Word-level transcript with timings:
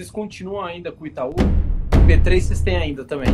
vocês 0.00 0.10
continuam 0.10 0.64
ainda 0.64 0.90
com 0.90 1.04
o 1.04 1.06
Itaú? 1.06 1.34
P3 2.08 2.40
vocês 2.40 2.62
têm 2.62 2.78
ainda 2.78 3.04
também? 3.04 3.28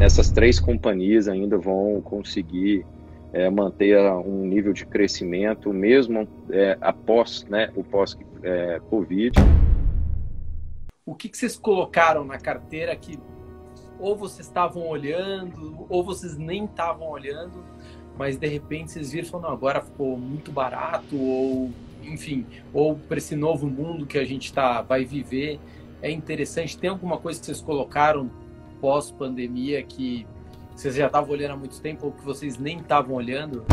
Essas 0.00 0.32
três 0.32 0.58
companhias 0.58 1.28
ainda 1.28 1.56
vão 1.56 2.00
conseguir 2.00 2.84
é, 3.32 3.48
manter 3.48 3.96
um 4.10 4.44
nível 4.44 4.72
de 4.72 4.84
crescimento, 4.84 5.72
mesmo 5.72 6.26
é, 6.50 6.76
após 6.80 7.44
né, 7.44 7.70
o 7.76 7.84
pós-Covid. 7.84 9.38
É, 9.38 9.42
o 11.06 11.14
que, 11.14 11.28
que 11.28 11.38
vocês 11.38 11.56
colocaram 11.56 12.24
na 12.24 12.36
carteira 12.36 12.96
que 12.96 13.16
ou 14.00 14.16
vocês 14.16 14.48
estavam 14.48 14.88
olhando, 14.88 15.86
ou 15.88 16.02
vocês 16.02 16.36
nem 16.36 16.64
estavam 16.64 17.08
olhando, 17.08 17.62
mas 18.18 18.36
de 18.36 18.48
repente 18.48 18.90
vocês 18.90 19.12
viram 19.12 19.28
e 19.28 19.30
falaram, 19.30 19.54
agora 19.54 19.80
ficou 19.80 20.18
muito 20.18 20.50
barato, 20.50 21.16
ou 21.16 21.70
enfim, 22.02 22.44
ou 22.74 22.96
para 22.96 23.18
esse 23.18 23.36
novo 23.36 23.68
mundo 23.68 24.04
que 24.04 24.18
a 24.18 24.24
gente 24.24 24.52
tá, 24.52 24.82
vai 24.82 25.04
viver, 25.04 25.60
é 26.02 26.10
interessante. 26.10 26.76
Tem 26.76 26.90
alguma 26.90 27.16
coisa 27.16 27.38
que 27.38 27.46
vocês 27.46 27.60
colocaram 27.60 28.28
pós-pandemia 28.80 29.80
que 29.84 30.26
vocês 30.74 30.96
já 30.96 31.06
estavam 31.06 31.30
olhando 31.30 31.52
há 31.52 31.56
muito 31.56 31.80
tempo 31.80 32.06
ou 32.06 32.12
que 32.12 32.24
vocês 32.24 32.58
nem 32.58 32.78
estavam 32.78 33.14
olhando? 33.14 33.64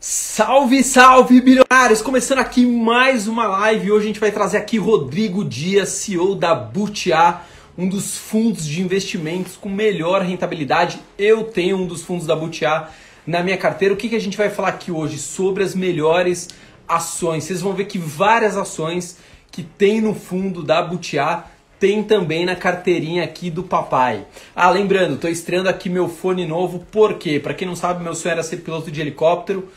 Salve, 0.00 0.82
salve, 0.82 1.40
bilionários! 1.40 2.02
Começando 2.02 2.38
aqui 2.38 2.66
mais 2.66 3.28
uma 3.28 3.46
live. 3.46 3.92
Hoje 3.92 4.04
a 4.04 4.06
gente 4.08 4.20
vai 4.20 4.32
trazer 4.32 4.56
aqui 4.56 4.78
Rodrigo 4.78 5.44
Dias, 5.44 5.90
CEO 5.90 6.34
da 6.34 6.54
Butiá, 6.54 7.44
um 7.76 7.88
dos 7.88 8.16
fundos 8.16 8.66
de 8.66 8.80
investimentos 8.80 9.56
com 9.56 9.68
melhor 9.68 10.22
rentabilidade. 10.22 10.98
Eu 11.16 11.44
tenho 11.44 11.76
um 11.76 11.86
dos 11.86 12.02
fundos 12.02 12.26
da 12.26 12.34
Butiá 12.34 12.90
na 13.26 13.42
minha 13.42 13.56
carteira. 13.56 13.94
O 13.94 13.96
que, 13.96 14.08
que 14.08 14.16
a 14.16 14.20
gente 14.20 14.36
vai 14.36 14.50
falar 14.50 14.68
aqui 14.68 14.90
hoje? 14.90 15.18
Sobre 15.18 15.62
as 15.62 15.74
melhores 15.74 16.48
ações. 16.86 17.44
Vocês 17.44 17.60
vão 17.60 17.72
ver 17.72 17.86
que 17.86 17.98
várias 17.98 18.56
ações 18.56 19.18
que 19.50 19.62
tem 19.62 20.00
no 20.00 20.14
fundo 20.14 20.62
da 20.62 20.82
Butiá 20.82 21.44
tem 21.78 22.02
também 22.02 22.44
na 22.44 22.56
carteirinha 22.56 23.22
aqui 23.22 23.50
do 23.50 23.62
papai. 23.62 24.26
Ah, 24.54 24.70
lembrando, 24.70 25.14
estou 25.14 25.30
estreando 25.30 25.68
aqui 25.68 25.88
meu 25.88 26.08
fone 26.08 26.44
novo, 26.44 26.84
por 26.90 27.14
quê? 27.14 27.38
Para 27.38 27.54
quem 27.54 27.68
não 27.68 27.76
sabe, 27.76 28.02
meu 28.02 28.14
sonho 28.14 28.32
era 28.32 28.42
ser 28.42 28.58
piloto 28.58 28.90
de 28.90 29.00
helicóptero 29.00 29.68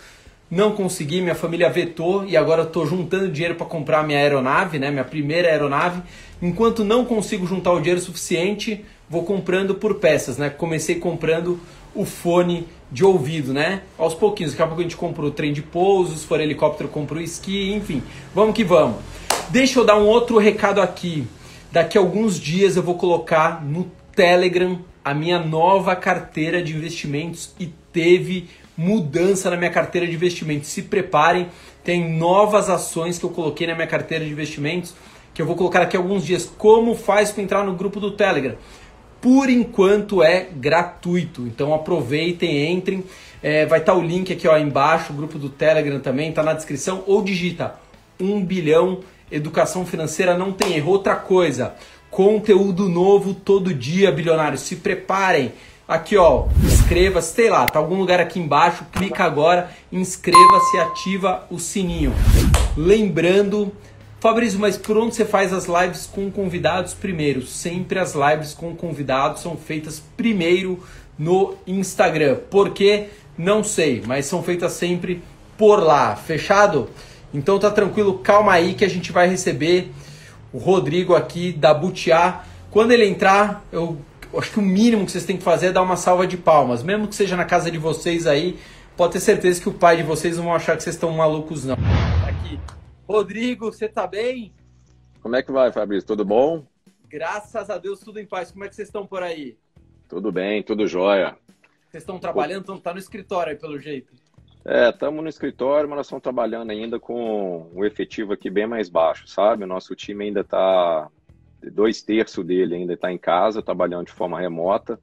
não 0.52 0.73
consegui, 0.73 1.22
minha 1.22 1.34
família 1.34 1.69
vetou 1.69 2.25
e 2.25 2.36
agora 2.36 2.64
estou 2.64 2.86
juntando 2.86 3.30
dinheiro 3.30 3.56
para 3.56 3.66
comprar 3.66 4.06
minha 4.06 4.19
aeronave, 4.19 4.78
né, 4.78 4.92
minha 4.92 5.06
primeira 5.06 5.47
aeronave. 5.47 6.02
Enquanto 6.42 6.84
não 6.84 7.06
consigo 7.06 7.47
juntar 7.47 7.72
o 7.72 7.80
dinheiro 7.80 8.02
suficiente, 8.02 8.84
vou 9.09 9.23
comprando 9.23 9.75
por 9.75 9.95
peças, 9.95 10.38
né? 10.38 10.50
Comecei 10.50 10.95
comprando 10.95 11.58
o 11.95 12.03
fone 12.03 12.67
de 12.92 13.06
ouvido, 13.06 13.53
né? 13.53 13.84
Aos 13.97 14.14
pouquinhos, 14.14 14.52
daqui 14.52 14.64
a 14.64 14.67
pouco 14.67 14.81
a 14.81 14.84
gente 14.84 14.97
compra 14.97 15.25
o 15.25 15.31
trem 15.31 15.53
de 15.53 15.61
pouso, 15.61 16.17
se 16.17 16.25
for 16.25 16.42
helicóptero, 16.42 16.89
compra 16.89 17.17
o 17.17 17.22
esqui, 17.22 17.73
enfim. 17.73 18.03
Vamos 18.36 18.53
que 18.53 18.64
vamos. 18.64 18.97
Deixa 19.50 19.80
eu 19.80 19.86
dar 19.86 19.97
um 19.97 20.06
outro 20.06 20.38
recado 20.38 20.81
aqui. 20.81 21.25
Daqui 21.72 21.97
a 21.97 22.02
alguns 22.02 22.39
dias 22.39 22.75
eu 22.75 22.84
vou 22.84 22.95
colocar 22.95 23.64
no 23.64 23.89
Telegram 24.14 24.80
a 25.03 25.14
minha 25.14 25.39
nova 25.39 25.95
carteira 25.95 26.62
de 26.62 26.75
investimentos 26.75 27.53
e 27.59 27.67
teve 27.94 28.50
mudança 28.78 29.50
na 29.50 29.58
minha 29.58 29.72
carteira 29.72 30.06
de 30.06 30.14
investimentos. 30.14 30.69
Se 30.69 30.81
preparem, 30.81 31.47
tem 31.84 32.12
novas 32.17 32.69
ações 32.69 33.17
que 33.17 33.23
eu 33.23 33.30
coloquei 33.30 33.67
na 33.67 33.75
minha 33.75 33.88
carteira 33.88 34.25
de 34.25 34.31
investimentos 34.31 34.94
que 35.34 35.42
eu 35.42 35.45
vou 35.45 35.56
colocar 35.56 35.81
aqui 35.81 35.95
alguns 35.95 36.25
dias. 36.25 36.52
Como 36.58 36.94
faz 36.95 37.31
para 37.31 37.44
entrar 37.44 37.64
no 37.64 37.73
grupo 37.73 38.00
do 38.00 38.12
Telegram? 38.12 38.56
Por 39.22 39.50
enquanto 39.50 40.23
é 40.23 40.47
gratuito, 40.52 41.44
então 41.44 41.73
aproveitem, 41.73 42.72
entrem. 42.72 43.03
É, 43.44 43.66
vai 43.66 43.80
estar 43.80 43.94
tá 43.94 43.97
o 43.97 44.02
link 44.02 44.33
aqui 44.33 44.47
ó, 44.47 44.58
embaixo, 44.58 45.13
o 45.13 45.16
grupo 45.16 45.38
do 45.38 45.50
Telegram 45.50 46.00
também, 46.00 46.30
está 46.30 46.44
na 46.44 46.53
descrição, 46.53 47.03
ou 47.08 47.23
digita 47.23 47.75
1 48.19 48.44
bilhão 48.44 49.00
educação 49.31 49.86
financeira, 49.86 50.38
não 50.38 50.52
tem 50.52 50.75
erro. 50.75 50.91
Outra 50.91 51.16
coisa, 51.16 51.73
conteúdo 52.09 52.89
novo 52.89 53.33
todo 53.33 53.73
dia, 53.73 54.12
bilionários. 54.12 54.62
Se 54.62 54.75
preparem, 54.75 55.53
Aqui, 55.88 56.16
ó, 56.16 56.46
inscreva-se, 56.63 57.34
sei 57.34 57.50
lá, 57.50 57.66
tá 57.66 57.78
algum 57.78 57.97
lugar 57.97 58.17
aqui 58.22 58.40
embaixo, 58.40 58.85
clica 58.94 59.25
agora, 59.25 59.69
inscreva-se 59.91 60.78
e 60.78 60.79
ativa 60.79 61.46
o 61.51 61.59
sininho. 61.59 62.13
Lembrando, 62.78 63.73
Fabrício, 64.22 64.59
mas 64.59 64.78
por 64.78 64.96
onde 65.00 65.16
você 65.16 65.26
faz 65.26 65.52
as 65.52 65.66
lives 65.66 66.06
com 66.06 66.30
convidados 66.30 66.94
primeiro? 66.94 67.42
Sempre 67.42 67.98
as 67.98 68.14
lives 68.14 68.54
com 68.54 68.76
convidados 68.76 69.42
são 69.42 69.58
feitas 69.58 70.00
primeiro 70.16 70.84
no 71.18 71.56
Instagram. 71.66 72.38
Por 72.52 72.70
quê? 72.70 73.08
Não 73.36 73.64
sei, 73.64 74.04
mas 74.06 74.28
são 74.28 74.44
feitas 74.44 74.74
sempre 74.74 75.24
por 75.58 75.82
lá. 75.82 76.16
Fechado? 76.16 76.88
Então 77.34 77.58
tá 77.58 77.72
tranquilo, 77.72 78.20
calma 78.20 78.54
aí 78.54 78.76
que 78.76 78.86
a 78.86 78.88
gente 78.88 79.12
vai 79.12 79.28
receber 79.28 79.92
o 80.53 80.59
Rodrigo 80.59 81.16
aqui 81.16 81.52
da 81.52 81.74
Butiá. 81.74 82.44
Quando 82.70 82.92
ele 82.92 83.08
entrar, 83.08 83.66
eu 83.72 83.98
acho 84.38 84.52
que 84.52 84.59
o 84.59 84.62
mínimo 84.62 85.03
que 85.03 85.12
vocês 85.12 85.26
têm 85.26 85.38
que 85.38 85.44
fazer 85.44 85.68
é 85.68 85.72
dar 85.72 85.82
uma 85.82 85.98
salva 85.98 86.28
de 86.28 86.38
palmas. 86.38 86.84
Mesmo 86.84 87.08
que 87.08 87.16
seja 87.16 87.36
na 87.36 87.46
casa 87.46 87.72
de 87.72 87.80
vocês 87.80 88.28
aí, 88.28 88.59
pode 88.96 89.14
ter 89.14 89.20
certeza 89.20 89.59
que 89.59 89.68
o 89.68 89.74
pai 89.74 89.98
de 89.98 90.03
vocês 90.03 90.38
não 90.38 90.44
vão 90.44 90.53
achar 90.53 90.78
que 90.78 90.84
vocês 90.84 90.96
estão 90.96 91.09
malucos, 91.09 91.66
não. 91.66 91.74
Aqui. 92.28 92.59
Rodrigo, 93.11 93.72
você 93.72 93.88
tá 93.88 94.07
bem? 94.07 94.53
Como 95.22 95.35
é 95.35 95.44
que 95.44 95.51
vai, 95.51 95.72
Fabrício? 95.72 96.07
Tudo 96.07 96.25
bom? 96.25 96.66
Graças 97.07 97.69
a 97.69 97.77
Deus, 97.77 97.99
tudo 97.99 98.19
em 98.19 98.25
paz. 98.25 98.51
Como 98.51 98.63
é 98.63 98.69
que 98.69 98.75
vocês 98.75 98.88
estão 98.88 99.05
por 99.05 99.22
aí? 99.22 99.57
Tudo 100.07 100.31
bem, 100.31 100.63
tudo 100.63 100.88
jóia. 100.88 101.38
Vocês 101.89 102.03
estão 102.03 102.17
trabalhando? 102.17 102.61
Estão 102.61 102.79
tá 102.79 102.94
no 102.94 102.99
escritório 102.99 103.51
aí, 103.51 103.59
pelo 103.59 103.77
jeito. 103.77 104.13
É, 104.63 104.89
estamos 104.89 105.22
no 105.22 105.29
escritório, 105.29 105.89
mas 105.89 105.97
nós 105.97 106.05
estamos 106.05 106.23
trabalhando 106.23 106.69
ainda 106.72 106.99
com 106.99 107.69
o 107.73 107.83
efetivo 107.83 108.33
aqui 108.33 108.49
bem 108.49 108.66
mais 108.66 108.89
baixo, 108.89 109.28
sabe? 109.28 109.63
O 109.63 109.67
nosso 109.67 109.95
time 109.95 110.25
ainda 110.25 110.41
está 110.41 111.09
dois 111.69 112.01
terços 112.01 112.45
dele 112.45 112.75
ainda 112.75 112.93
está 112.93 113.11
em 113.11 113.17
casa, 113.17 113.61
trabalhando 113.61 114.07
de 114.07 114.13
forma 114.13 114.39
remota. 114.39 114.99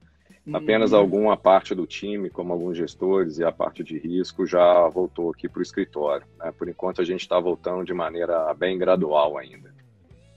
Apenas 0.53 0.93
uhum. 0.93 0.99
alguma 0.99 1.37
parte 1.37 1.75
do 1.75 1.87
time, 1.87 2.31
como 2.31 2.53
alguns 2.53 2.77
gestores 2.77 3.39
e 3.39 3.45
a 3.45 3.53
parte 3.53 3.83
de 3.83 3.99
risco, 3.99 4.47
já 4.47 4.89
voltou 4.89 5.31
aqui 5.31 5.49
para 5.49 5.61
o 5.61 5.63
escritório. 5.63 6.27
Né? 6.39 6.53
Por 6.57 6.69
enquanto, 6.69 7.01
a 7.01 7.05
gente 7.05 7.21
está 7.21 7.39
voltando 7.39 7.85
de 7.85 7.93
maneira 7.93 8.53
bem 8.55 8.79
gradual 8.79 9.37
ainda. 9.37 9.73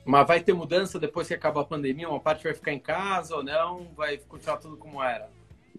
Mas 0.06 0.28
vai 0.28 0.40
ter 0.40 0.54
mudança 0.54 1.00
depois 1.00 1.28
que 1.28 1.34
acabar 1.34 1.62
a 1.62 1.66
pandemia? 1.66 2.10
Uma 2.10 2.20
parte 2.20 2.44
vai 2.44 2.54
ficar 2.54 2.74
em 2.74 2.80
casa 2.80 3.36
ou 3.36 3.44
não? 3.44 3.88
Vai 3.96 4.18
continuar 4.18 4.58
tudo 4.58 4.76
como 4.76 5.02
era? 5.02 5.30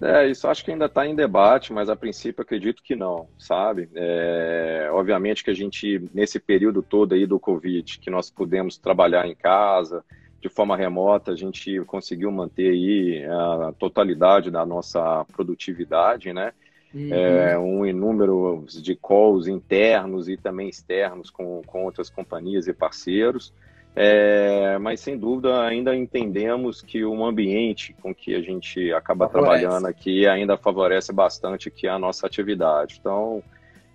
É, 0.00 0.28
isso 0.28 0.48
acho 0.48 0.64
que 0.64 0.72
ainda 0.72 0.86
está 0.86 1.06
em 1.06 1.14
debate, 1.14 1.72
mas 1.72 1.88
a 1.88 1.94
princípio 1.94 2.42
acredito 2.42 2.82
que 2.82 2.96
não, 2.96 3.28
sabe? 3.38 3.88
É, 3.94 4.88
obviamente 4.92 5.44
que 5.44 5.50
a 5.50 5.54
gente, 5.54 6.02
nesse 6.12 6.40
período 6.40 6.82
todo 6.82 7.14
aí 7.14 7.24
do 7.24 7.38
Covid, 7.38 7.98
que 8.00 8.10
nós 8.10 8.28
pudemos 8.28 8.76
trabalhar 8.76 9.28
em 9.28 9.34
casa, 9.34 10.04
de 10.42 10.48
forma 10.48 10.76
remota, 10.76 11.30
a 11.30 11.36
gente 11.36 11.80
conseguiu 11.84 12.32
manter 12.32 12.72
aí 12.72 13.24
a 13.24 13.72
totalidade 13.78 14.50
da 14.50 14.66
nossa 14.66 15.24
produtividade, 15.32 16.32
né? 16.32 16.52
Uhum. 16.92 17.14
É, 17.14 17.56
um 17.56 17.92
número 17.92 18.64
de 18.66 18.96
calls 18.96 19.46
internos 19.46 20.28
e 20.28 20.36
também 20.36 20.68
externos 20.68 21.30
com, 21.30 21.62
com 21.64 21.84
outras 21.84 22.10
companhias 22.10 22.66
e 22.66 22.72
parceiros. 22.72 23.54
É, 23.94 24.78
mas 24.78 25.00
sem 25.00 25.16
dúvida 25.16 25.62
ainda 25.62 25.94
entendemos 25.94 26.82
que 26.82 27.04
o 27.04 27.24
ambiente 27.24 27.94
com 28.02 28.12
que 28.12 28.34
a 28.34 28.40
gente 28.40 28.92
acaba 28.92 29.28
favorece. 29.28 29.60
trabalhando 29.60 29.86
aqui 29.86 30.26
ainda 30.26 30.56
favorece 30.56 31.12
bastante 31.12 31.68
aqui 31.68 31.86
a 31.86 31.98
nossa 31.98 32.26
atividade. 32.26 32.96
Então, 32.98 33.42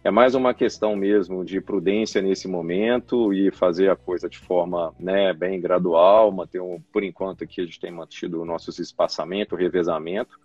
é 0.04 0.12
mais 0.12 0.36
uma 0.36 0.54
questão 0.54 0.96
mesmo 0.96 1.44
de 1.44 1.60
prudência 1.60 2.22
nesse 2.22 2.48
momento 2.48 3.34
e 3.34 3.52
fazer 3.52 3.90
a 3.90 3.96
coisa 3.96 4.30
de 4.30 4.38
forma 4.38 4.94
né, 5.00 5.34
bem 5.34 5.60
gradual, 5.60 6.32
manter 6.32 6.62
um, 6.62 6.80
por 6.94 7.04
enquanto 7.04 7.44
aqui 7.44 7.62
a 7.62 7.66
gente 7.66 7.80
tem 7.80 7.92
mantido 7.92 8.46
nossos 8.46 8.80
espaçamento, 8.80 9.56
revezamento, 9.56 10.40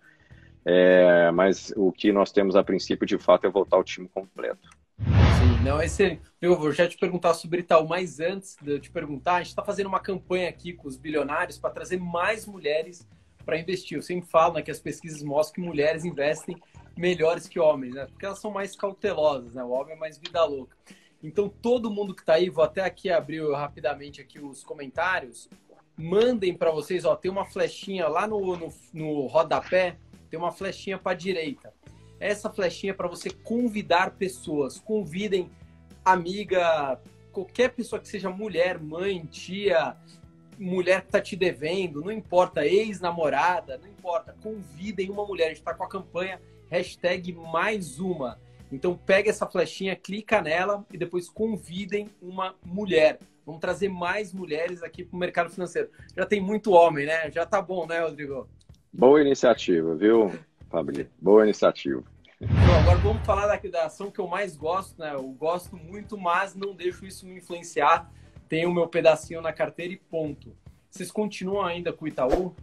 é, 0.64 1.30
mas 1.30 1.72
o 1.76 1.92
que 1.92 2.12
nós 2.12 2.32
temos 2.32 2.56
a 2.56 2.64
princípio 2.64 3.06
de 3.06 3.18
fato 3.18 3.46
é 3.46 3.50
voltar 3.50 3.76
ao 3.76 3.84
time 3.84 4.08
completo. 4.08 4.68
Sim, 4.98 5.64
não, 5.64 5.82
esse, 5.82 6.20
eu 6.40 6.56
vou 6.56 6.72
já 6.72 6.88
te 6.88 6.96
perguntar 6.96 7.34
sobre 7.34 7.60
Itaú, 7.60 7.86
mas 7.88 8.20
antes 8.20 8.56
de 8.60 8.72
eu 8.72 8.80
te 8.80 8.90
perguntar, 8.90 9.34
a 9.34 9.38
gente 9.38 9.48
está 9.48 9.62
fazendo 9.62 9.86
uma 9.86 10.00
campanha 10.00 10.48
aqui 10.48 10.72
com 10.72 10.88
os 10.88 10.96
bilionários 10.96 11.58
para 11.58 11.70
trazer 11.70 11.98
mais 11.98 12.46
mulheres 12.46 13.06
para 13.44 13.58
investir. 13.58 13.98
Eu 13.98 14.02
sempre 14.02 14.28
falo 14.28 14.54
né, 14.54 14.62
que 14.62 14.70
as 14.70 14.78
pesquisas 14.78 15.22
mostram 15.22 15.54
que 15.54 15.68
mulheres 15.68 16.04
investem 16.04 16.56
melhores 16.96 17.48
que 17.48 17.58
homens, 17.58 17.94
né? 17.94 18.06
Porque 18.06 18.24
elas 18.24 18.38
são 18.38 18.50
mais 18.50 18.76
cautelosas, 18.76 19.54
né? 19.54 19.62
O 19.62 19.70
homem 19.70 19.94
é 19.94 19.98
mais 19.98 20.18
vida 20.18 20.44
louca. 20.44 20.76
Então, 21.22 21.48
todo 21.48 21.90
mundo 21.90 22.14
que 22.14 22.22
está 22.22 22.34
aí, 22.34 22.50
vou 22.50 22.64
até 22.64 22.82
aqui 22.82 23.10
abrir 23.10 23.48
rapidamente 23.52 24.20
aqui 24.20 24.40
os 24.40 24.64
comentários, 24.64 25.48
mandem 25.96 26.54
para 26.54 26.70
vocês, 26.70 27.04
ó, 27.04 27.14
tem 27.14 27.30
uma 27.30 27.44
flechinha 27.44 28.08
lá 28.08 28.26
no, 28.26 28.56
no, 28.56 28.72
no 28.92 29.26
rodapé, 29.26 29.96
tem 30.28 30.38
uma 30.38 30.50
flechinha 30.50 30.98
para 30.98 31.16
direita. 31.16 31.72
Essa 32.18 32.50
flechinha 32.50 32.92
é 32.92 32.94
para 32.94 33.08
você 33.08 33.30
convidar 33.30 34.12
pessoas. 34.12 34.78
Convidem 34.78 35.50
amiga, 36.04 37.00
qualquer 37.32 37.70
pessoa 37.70 38.00
que 38.00 38.08
seja 38.08 38.30
mulher, 38.30 38.80
mãe, 38.80 39.24
tia, 39.26 39.96
mulher 40.58 41.02
que 41.02 41.08
está 41.08 41.20
te 41.20 41.36
devendo, 41.36 42.00
não 42.00 42.12
importa, 42.12 42.66
ex-namorada, 42.66 43.78
não 43.78 43.88
importa. 43.88 44.36
Convidem 44.42 45.10
uma 45.10 45.26
mulher. 45.26 45.46
A 45.46 45.48
gente 45.48 45.58
está 45.58 45.74
com 45.74 45.84
a 45.84 45.88
campanha 45.88 46.40
hashtag 46.72 47.34
mais 47.34 48.00
uma. 48.00 48.38
Então 48.72 48.96
pega 48.96 49.28
essa 49.28 49.46
flechinha, 49.46 49.94
clica 49.94 50.40
nela 50.40 50.86
e 50.90 50.96
depois 50.96 51.28
convidem 51.28 52.08
uma 52.20 52.54
mulher. 52.64 53.18
Vamos 53.44 53.60
trazer 53.60 53.90
mais 53.90 54.32
mulheres 54.32 54.82
aqui 54.82 55.04
para 55.04 55.14
o 55.14 55.18
mercado 55.18 55.50
financeiro. 55.50 55.90
Já 56.16 56.24
tem 56.24 56.40
muito 56.40 56.72
homem, 56.72 57.04
né? 57.04 57.30
Já 57.30 57.44
tá 57.44 57.60
bom, 57.60 57.86
né, 57.86 58.00
Rodrigo? 58.00 58.48
Boa 58.90 59.20
iniciativa, 59.20 59.94
viu, 59.94 60.32
Fabrício? 60.70 61.10
Boa 61.20 61.44
iniciativa. 61.44 62.02
Agora 62.80 62.98
vamos 62.98 63.26
falar 63.26 63.46
da, 63.46 63.68
da 63.68 63.84
ação 63.84 64.10
que 64.10 64.18
eu 64.18 64.26
mais 64.26 64.56
gosto, 64.56 64.98
né? 64.98 65.12
Eu 65.12 65.28
gosto 65.28 65.76
muito, 65.76 66.16
mas 66.16 66.54
não 66.54 66.74
deixo 66.74 67.04
isso 67.04 67.26
me 67.26 67.36
influenciar. 67.36 68.10
Tenho 68.48 68.70
o 68.70 68.74
meu 68.74 68.88
pedacinho 68.88 69.42
na 69.42 69.52
carteira 69.52 69.92
e 69.92 69.98
ponto. 69.98 70.56
Vocês 70.90 71.10
continuam 71.10 71.66
ainda 71.66 71.92
com 71.92 72.06
o 72.06 72.08
Itaú? 72.08 72.56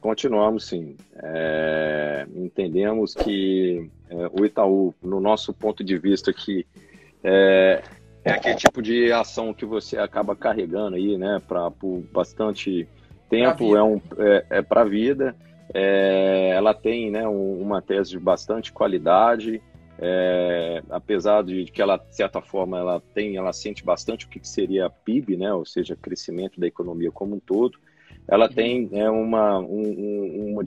Continuamos, 0.00 0.64
sim. 0.64 0.96
É, 1.22 2.26
entendemos 2.34 3.14
que 3.14 3.90
é, 4.08 4.30
o 4.32 4.46
Itaú, 4.46 4.94
no 5.02 5.20
nosso 5.20 5.52
ponto 5.52 5.84
de 5.84 5.98
vista, 5.98 6.32
que 6.32 6.66
é, 7.22 7.82
é, 8.24 8.32
aquele 8.32 8.54
tipo 8.54 8.80
de 8.80 9.12
ação 9.12 9.52
que 9.52 9.66
você 9.66 9.98
acaba 9.98 10.34
carregando 10.34 10.96
aí, 10.96 11.18
né, 11.18 11.40
para 11.46 11.70
por 11.70 12.00
bastante 12.12 12.88
tempo, 13.28 13.76
é, 13.76 13.82
um, 13.82 14.00
é, 14.18 14.46
é 14.50 14.62
para 14.62 14.80
a 14.82 14.84
vida. 14.84 15.36
É, 15.72 16.52
ela 16.54 16.72
tem 16.72 17.10
né, 17.10 17.28
um, 17.28 17.60
uma 17.60 17.82
tese 17.82 18.10
de 18.10 18.18
bastante 18.18 18.72
qualidade, 18.72 19.62
é, 19.98 20.82
apesar 20.88 21.44
de 21.44 21.66
que 21.66 21.82
ela, 21.82 21.98
de 21.98 22.16
certa 22.16 22.40
forma, 22.40 22.78
ela 22.78 23.02
tem, 23.14 23.36
ela 23.36 23.52
sente 23.52 23.84
bastante 23.84 24.24
o 24.24 24.28
que 24.30 24.40
seria 24.48 24.88
PIB, 24.88 25.36
né, 25.36 25.52
ou 25.52 25.66
seja, 25.66 25.94
crescimento 25.94 26.58
da 26.58 26.66
economia 26.66 27.12
como 27.12 27.36
um 27.36 27.40
todo 27.40 27.78
ela 28.28 28.46
uhum. 28.46 28.52
tem 28.52 28.88
é, 28.92 29.10
uma, 29.10 29.58
um, 29.58 30.52
uma, 30.52 30.62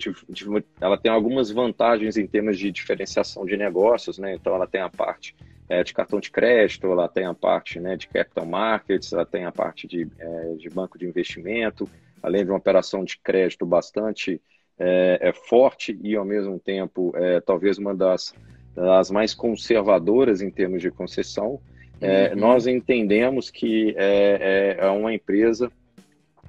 ela 0.82 0.98
tem 0.98 1.12
algumas 1.12 1.50
vantagens 1.50 2.18
em 2.18 2.28
termos 2.28 2.58
de 2.58 2.72
diferenciação 2.72 3.46
de 3.46 3.56
negócios, 3.56 4.18
né? 4.18 4.36
Então 4.36 4.54
ela 4.54 4.68
tem 4.68 4.82
a 4.82 4.90
parte 4.90 5.36
é, 5.70 5.84
de 5.84 5.94
cartão 5.94 6.20
de 6.20 6.30
crédito, 6.30 6.92
ela 6.92 7.08
tem 7.08 7.26
a 7.26 7.34
parte 7.34 7.80
né, 7.80 7.96
de 7.96 8.08
capital 8.08 8.46
markets, 8.46 9.14
ela 9.14 9.26
tem 9.26 9.46
a 9.46 9.52
parte 9.52 9.88
de, 9.88 10.08
é, 10.20 10.54
de 10.56 10.70
banco 10.70 10.98
de 10.98 11.06
investimento, 11.06 11.90
além 12.22 12.44
de 12.44 12.52
uma 12.52 12.58
operação 12.58 13.04
de 13.04 13.18
crédito 13.18 13.66
bastante 13.66 14.42
é, 14.78 15.20
é 15.22 15.34
forte 15.34 15.98
e 16.02 16.16
ao 16.16 16.26
mesmo 16.26 16.60
tempo 16.60 17.14
é, 17.16 17.40
talvez 17.40 17.78
uma 17.78 17.96
das, 17.96 18.34
das 18.76 19.10
mais 19.10 19.34
conservadoras 19.34 20.42
em 20.42 20.50
termos 20.50 20.82
de 20.82 20.92
concessão. 20.92 21.60
É, 22.02 22.34
uhum. 22.34 22.40
Nós 22.40 22.68
entendemos 22.68 23.50
que 23.50 23.96
é, 23.98 24.76
é 24.80 24.88
uma 24.90 25.14
empresa 25.14 25.72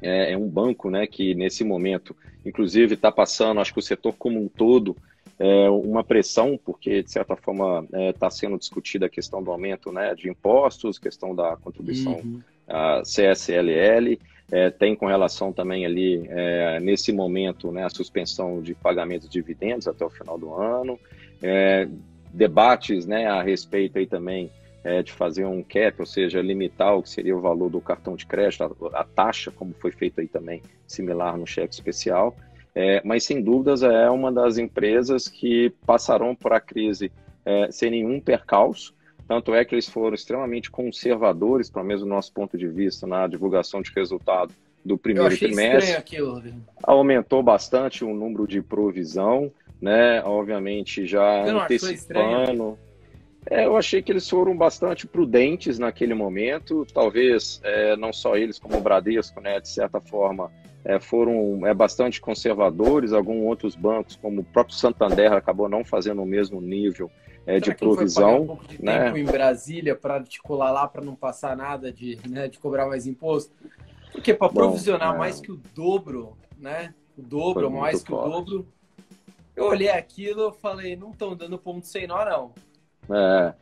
é, 0.04 0.32
é 0.32 0.36
um 0.36 0.48
banco 0.48 0.90
né, 0.90 1.06
que 1.06 1.34
nesse 1.34 1.64
momento, 1.64 2.14
inclusive, 2.44 2.94
está 2.94 3.10
passando, 3.10 3.60
acho 3.60 3.72
que 3.72 3.78
o 3.78 3.82
setor 3.82 4.14
como 4.14 4.40
um 4.40 4.48
todo, 4.48 4.96
é, 5.38 5.68
uma 5.70 6.04
pressão, 6.04 6.58
porque 6.62 7.02
de 7.02 7.10
certa 7.10 7.34
forma 7.34 7.86
está 8.10 8.26
é, 8.26 8.30
sendo 8.30 8.58
discutida 8.58 9.06
a 9.06 9.08
questão 9.08 9.42
do 9.42 9.50
aumento 9.50 9.90
né, 9.90 10.14
de 10.14 10.28
impostos, 10.28 10.98
questão 10.98 11.34
da 11.34 11.56
contribuição 11.56 12.14
uhum. 12.14 12.40
à 12.68 13.02
CSLL, 13.02 14.18
é, 14.52 14.70
tem 14.70 14.94
com 14.94 15.06
relação 15.06 15.52
também 15.52 15.86
ali, 15.86 16.24
é, 16.28 16.78
nesse 16.80 17.12
momento, 17.12 17.72
né, 17.72 17.84
a 17.84 17.90
suspensão 17.90 18.60
de 18.60 18.74
pagamentos 18.74 19.28
de 19.28 19.32
dividendos 19.32 19.88
até 19.88 20.04
o 20.04 20.10
final 20.10 20.38
do 20.38 20.54
ano, 20.54 20.98
é, 21.42 21.88
debates 22.32 23.06
né, 23.06 23.26
a 23.26 23.42
respeito 23.42 23.98
aí 23.98 24.06
também 24.06 24.50
é, 24.84 25.02
de 25.02 25.10
fazer 25.10 25.46
um 25.46 25.62
cap, 25.62 25.98
ou 25.98 26.06
seja, 26.06 26.42
limitar 26.42 26.96
o 26.96 27.02
que 27.02 27.08
seria 27.08 27.36
o 27.36 27.40
valor 27.40 27.70
do 27.70 27.80
cartão 27.80 28.14
de 28.14 28.26
crédito, 28.26 28.62
a, 28.62 29.00
a 29.00 29.04
taxa, 29.04 29.50
como 29.50 29.74
foi 29.74 29.90
feito 29.90 30.20
aí 30.20 30.28
também, 30.28 30.62
similar 30.86 31.36
no 31.38 31.46
cheque 31.46 31.72
especial. 31.72 32.36
É, 32.74 33.00
mas 33.04 33.24
sem 33.24 33.40
dúvidas 33.40 33.82
é 33.82 34.10
uma 34.10 34.30
das 34.30 34.58
empresas 34.58 35.28
que 35.28 35.72
passarão 35.86 36.34
por 36.34 36.52
a 36.52 36.60
crise 36.60 37.10
é, 37.44 37.70
sem 37.70 37.90
nenhum 37.90 38.20
percalço. 38.20 38.94
Tanto 39.26 39.54
é 39.54 39.64
que 39.64 39.74
eles 39.74 39.88
foram 39.88 40.14
extremamente 40.14 40.70
conservadores, 40.70 41.70
pelo 41.70 41.84
menos 41.84 42.02
do 42.02 42.08
nosso 42.08 42.32
ponto 42.32 42.58
de 42.58 42.68
vista, 42.68 43.06
na 43.06 43.26
divulgação 43.26 43.80
de 43.80 43.90
resultado 43.94 44.52
do 44.84 44.98
primeiro 44.98 45.34
trimestre. 45.36 45.96
Aquilo, 45.96 46.42
Aumentou 46.82 47.42
bastante 47.42 48.04
o 48.04 48.12
número 48.12 48.46
de 48.46 48.60
provisão, 48.60 49.50
né? 49.80 50.22
Obviamente 50.24 51.06
já 51.06 51.42
antecipando. 51.44 52.76
É, 53.50 53.66
eu 53.66 53.76
achei 53.76 54.00
que 54.02 54.10
eles 54.10 54.28
foram 54.28 54.56
bastante 54.56 55.06
prudentes 55.06 55.78
naquele 55.78 56.14
momento. 56.14 56.86
Talvez 56.92 57.60
é, 57.62 57.96
não 57.96 58.12
só 58.12 58.36
eles, 58.36 58.58
como 58.58 58.78
o 58.78 58.80
Bradesco, 58.80 59.40
né, 59.40 59.60
de 59.60 59.68
certa 59.68 60.00
forma, 60.00 60.50
é, 60.84 60.98
foram 60.98 61.66
é, 61.66 61.74
bastante 61.74 62.20
conservadores. 62.20 63.12
Alguns 63.12 63.44
outros 63.46 63.74
bancos, 63.74 64.16
como 64.16 64.40
o 64.40 64.44
próprio 64.44 64.76
Santander, 64.76 65.32
acabou 65.32 65.68
não 65.68 65.84
fazendo 65.84 66.22
o 66.22 66.26
mesmo 66.26 66.60
nível 66.60 67.10
é, 67.46 67.60
de 67.60 67.74
provisão. 67.74 68.42
Um 68.42 68.46
pouco 68.46 68.66
de 68.66 68.82
né? 68.82 69.04
tempo 69.04 69.18
em 69.18 69.24
Brasília 69.24 69.94
para 69.94 70.14
articular 70.14 70.70
lá 70.70 70.88
para 70.88 71.04
não 71.04 71.14
passar 71.14 71.56
nada 71.56 71.92
de, 71.92 72.18
né, 72.28 72.48
de 72.48 72.58
cobrar 72.58 72.86
mais 72.86 73.06
imposto? 73.06 73.52
Porque 74.10 74.32
para 74.32 74.48
provisionar 74.48 75.14
é. 75.14 75.18
mais 75.18 75.40
que 75.40 75.52
o 75.52 75.60
dobro, 75.74 76.36
né? 76.56 76.94
O 77.18 77.22
dobro, 77.22 77.70
mais 77.70 78.02
que 78.02 78.10
forte. 78.10 78.28
o 78.28 78.30
dobro. 78.30 78.68
Eu 79.56 79.66
olhei 79.66 79.88
aquilo 79.88 80.54
e 80.56 80.60
falei, 80.60 80.96
não 80.96 81.10
estão 81.10 81.36
dando 81.36 81.58
ponto 81.58 81.86
sem 81.86 82.06
nó, 82.06 82.24
não. 82.24 82.52
É, 83.10 83.54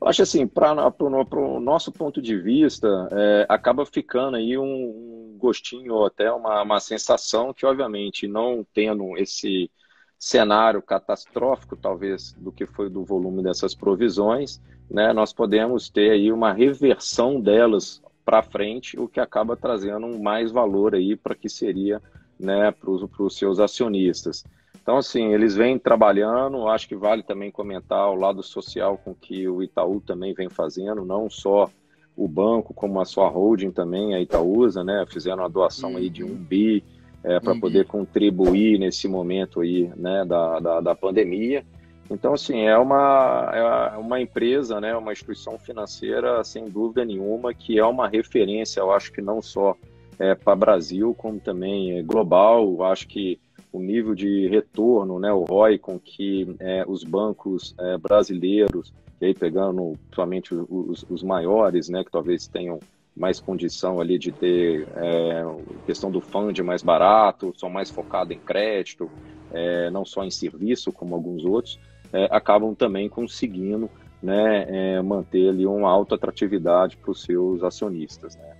eu 0.00 0.08
acho 0.08 0.22
assim, 0.22 0.46
para 0.46 0.92
o 1.00 1.60
nosso 1.60 1.90
ponto 1.90 2.20
de 2.20 2.38
vista, 2.38 3.08
é, 3.10 3.46
acaba 3.48 3.84
ficando 3.86 4.36
aí 4.36 4.56
um, 4.58 4.64
um 4.64 5.36
gostinho 5.38 5.94
ou 5.94 6.06
até 6.06 6.30
uma, 6.30 6.62
uma 6.62 6.80
sensação 6.80 7.52
que, 7.52 7.64
obviamente, 7.64 8.26
não 8.26 8.66
tendo 8.74 9.16
esse 9.16 9.70
cenário 10.18 10.82
catastrófico, 10.82 11.76
talvez, 11.76 12.32
do 12.38 12.50
que 12.50 12.66
foi 12.66 12.88
do 12.88 13.04
volume 13.04 13.42
dessas 13.42 13.74
provisões, 13.74 14.60
né, 14.90 15.12
nós 15.12 15.32
podemos 15.32 15.88
ter 15.88 16.12
aí 16.12 16.32
uma 16.32 16.52
reversão 16.52 17.40
delas 17.40 18.02
para 18.24 18.42
frente, 18.42 18.98
o 18.98 19.06
que 19.06 19.20
acaba 19.20 19.56
trazendo 19.56 20.08
mais 20.18 20.50
valor 20.50 20.94
aí 20.94 21.16
para 21.16 21.34
que 21.34 21.48
seria 21.48 22.02
né, 22.38 22.70
para 22.70 22.90
os 22.90 23.36
seus 23.36 23.60
acionistas. 23.60 24.44
Então, 24.80 24.96
assim, 24.98 25.32
eles 25.32 25.54
vêm 25.54 25.78
trabalhando, 25.78 26.68
acho 26.68 26.88
que 26.88 26.96
vale 26.96 27.22
também 27.22 27.50
comentar 27.50 28.10
o 28.10 28.14
lado 28.14 28.42
social 28.42 28.98
com 28.98 29.14
que 29.14 29.48
o 29.48 29.62
Itaú 29.62 30.00
também 30.00 30.32
vem 30.34 30.48
fazendo, 30.48 31.04
não 31.04 31.28
só 31.28 31.70
o 32.16 32.26
banco, 32.26 32.72
como 32.72 33.00
a 33.00 33.04
sua 33.04 33.28
holding 33.28 33.70
também, 33.70 34.14
a 34.14 34.20
Itaúsa, 34.20 34.82
né? 34.82 35.04
Fizeram 35.08 35.42
uma 35.42 35.50
doação 35.50 35.90
uhum. 35.90 35.96
aí 35.98 36.08
de 36.08 36.24
um 36.24 36.28
uhum. 36.28 36.34
bi 36.34 36.82
é, 37.22 37.40
para 37.40 37.52
uhum. 37.52 37.60
poder 37.60 37.86
contribuir 37.86 38.78
nesse 38.78 39.08
momento 39.08 39.60
aí, 39.60 39.90
né, 39.96 40.24
da, 40.24 40.60
da, 40.60 40.80
da, 40.80 40.94
pandemia. 40.94 41.64
Então, 42.08 42.34
assim, 42.34 42.62
é 42.62 42.78
uma, 42.78 43.50
é 43.52 43.96
uma 43.98 44.20
empresa, 44.20 44.80
né, 44.80 44.96
uma 44.96 45.12
instituição 45.12 45.58
financeira, 45.58 46.42
sem 46.44 46.70
dúvida 46.70 47.04
nenhuma, 47.04 47.52
que 47.52 47.78
é 47.78 47.84
uma 47.84 48.08
referência, 48.08 48.80
eu 48.80 48.92
acho 48.92 49.12
que 49.12 49.20
não 49.20 49.42
só 49.42 49.76
é, 50.18 50.34
para 50.34 50.54
Brasil, 50.54 51.14
como 51.14 51.40
também 51.40 51.98
é 51.98 52.02
global. 52.02 52.62
Eu 52.62 52.84
acho 52.84 53.06
que 53.08 53.38
o 53.76 53.80
nível 53.80 54.14
de 54.14 54.48
retorno, 54.48 55.18
né, 55.18 55.30
o 55.32 55.44
ROI 55.44 55.78
com 55.78 55.98
que 55.98 56.56
é, 56.58 56.82
os 56.88 57.04
bancos 57.04 57.74
é, 57.78 57.98
brasileiros, 57.98 58.92
e 59.20 59.26
aí 59.26 59.34
pegando 59.34 59.92
somente 60.14 60.54
os, 60.54 61.04
os, 61.10 61.22
maiores, 61.22 61.90
né, 61.90 62.02
que 62.02 62.10
talvez 62.10 62.48
tenham 62.48 62.80
mais 63.14 63.38
condição 63.38 64.00
ali 64.00 64.18
de 64.18 64.32
ter 64.32 64.88
é, 64.96 65.44
questão 65.84 66.10
do 66.10 66.22
fund 66.22 66.58
mais 66.62 66.82
barato, 66.82 67.52
são 67.56 67.68
mais 67.68 67.90
focados 67.90 68.34
em 68.34 68.38
crédito, 68.38 69.10
é, 69.52 69.90
não 69.90 70.06
só 70.06 70.24
em 70.24 70.30
serviço 70.30 70.90
como 70.90 71.14
alguns 71.14 71.44
outros, 71.44 71.78
é, 72.12 72.28
acabam 72.30 72.74
também 72.74 73.10
conseguindo 73.10 73.90
né, 74.22 74.64
é, 74.68 75.02
manter 75.02 75.50
ali 75.50 75.66
uma 75.66 75.90
alta 75.90 76.14
atratividade 76.14 76.96
para 76.96 77.10
os 77.10 77.22
seus 77.22 77.62
acionistas. 77.62 78.36
Né. 78.36 78.56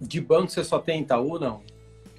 De 0.00 0.20
banco 0.20 0.50
você 0.50 0.62
só 0.62 0.78
tem 0.78 1.02
Itaú, 1.02 1.40
não? 1.40 1.60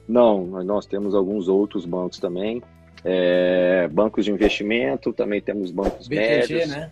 Não, 0.07 0.63
nós 0.63 0.85
temos 0.85 1.15
alguns 1.15 1.47
outros 1.47 1.85
bancos 1.85 2.19
também. 2.19 2.61
É, 3.03 3.87
bancos 3.91 4.25
de 4.25 4.31
investimento, 4.31 5.13
também 5.13 5.41
temos 5.41 5.71
bancos 5.71 6.07
BTG, 6.07 6.53
médios. 6.53 6.69
Né? 6.69 6.91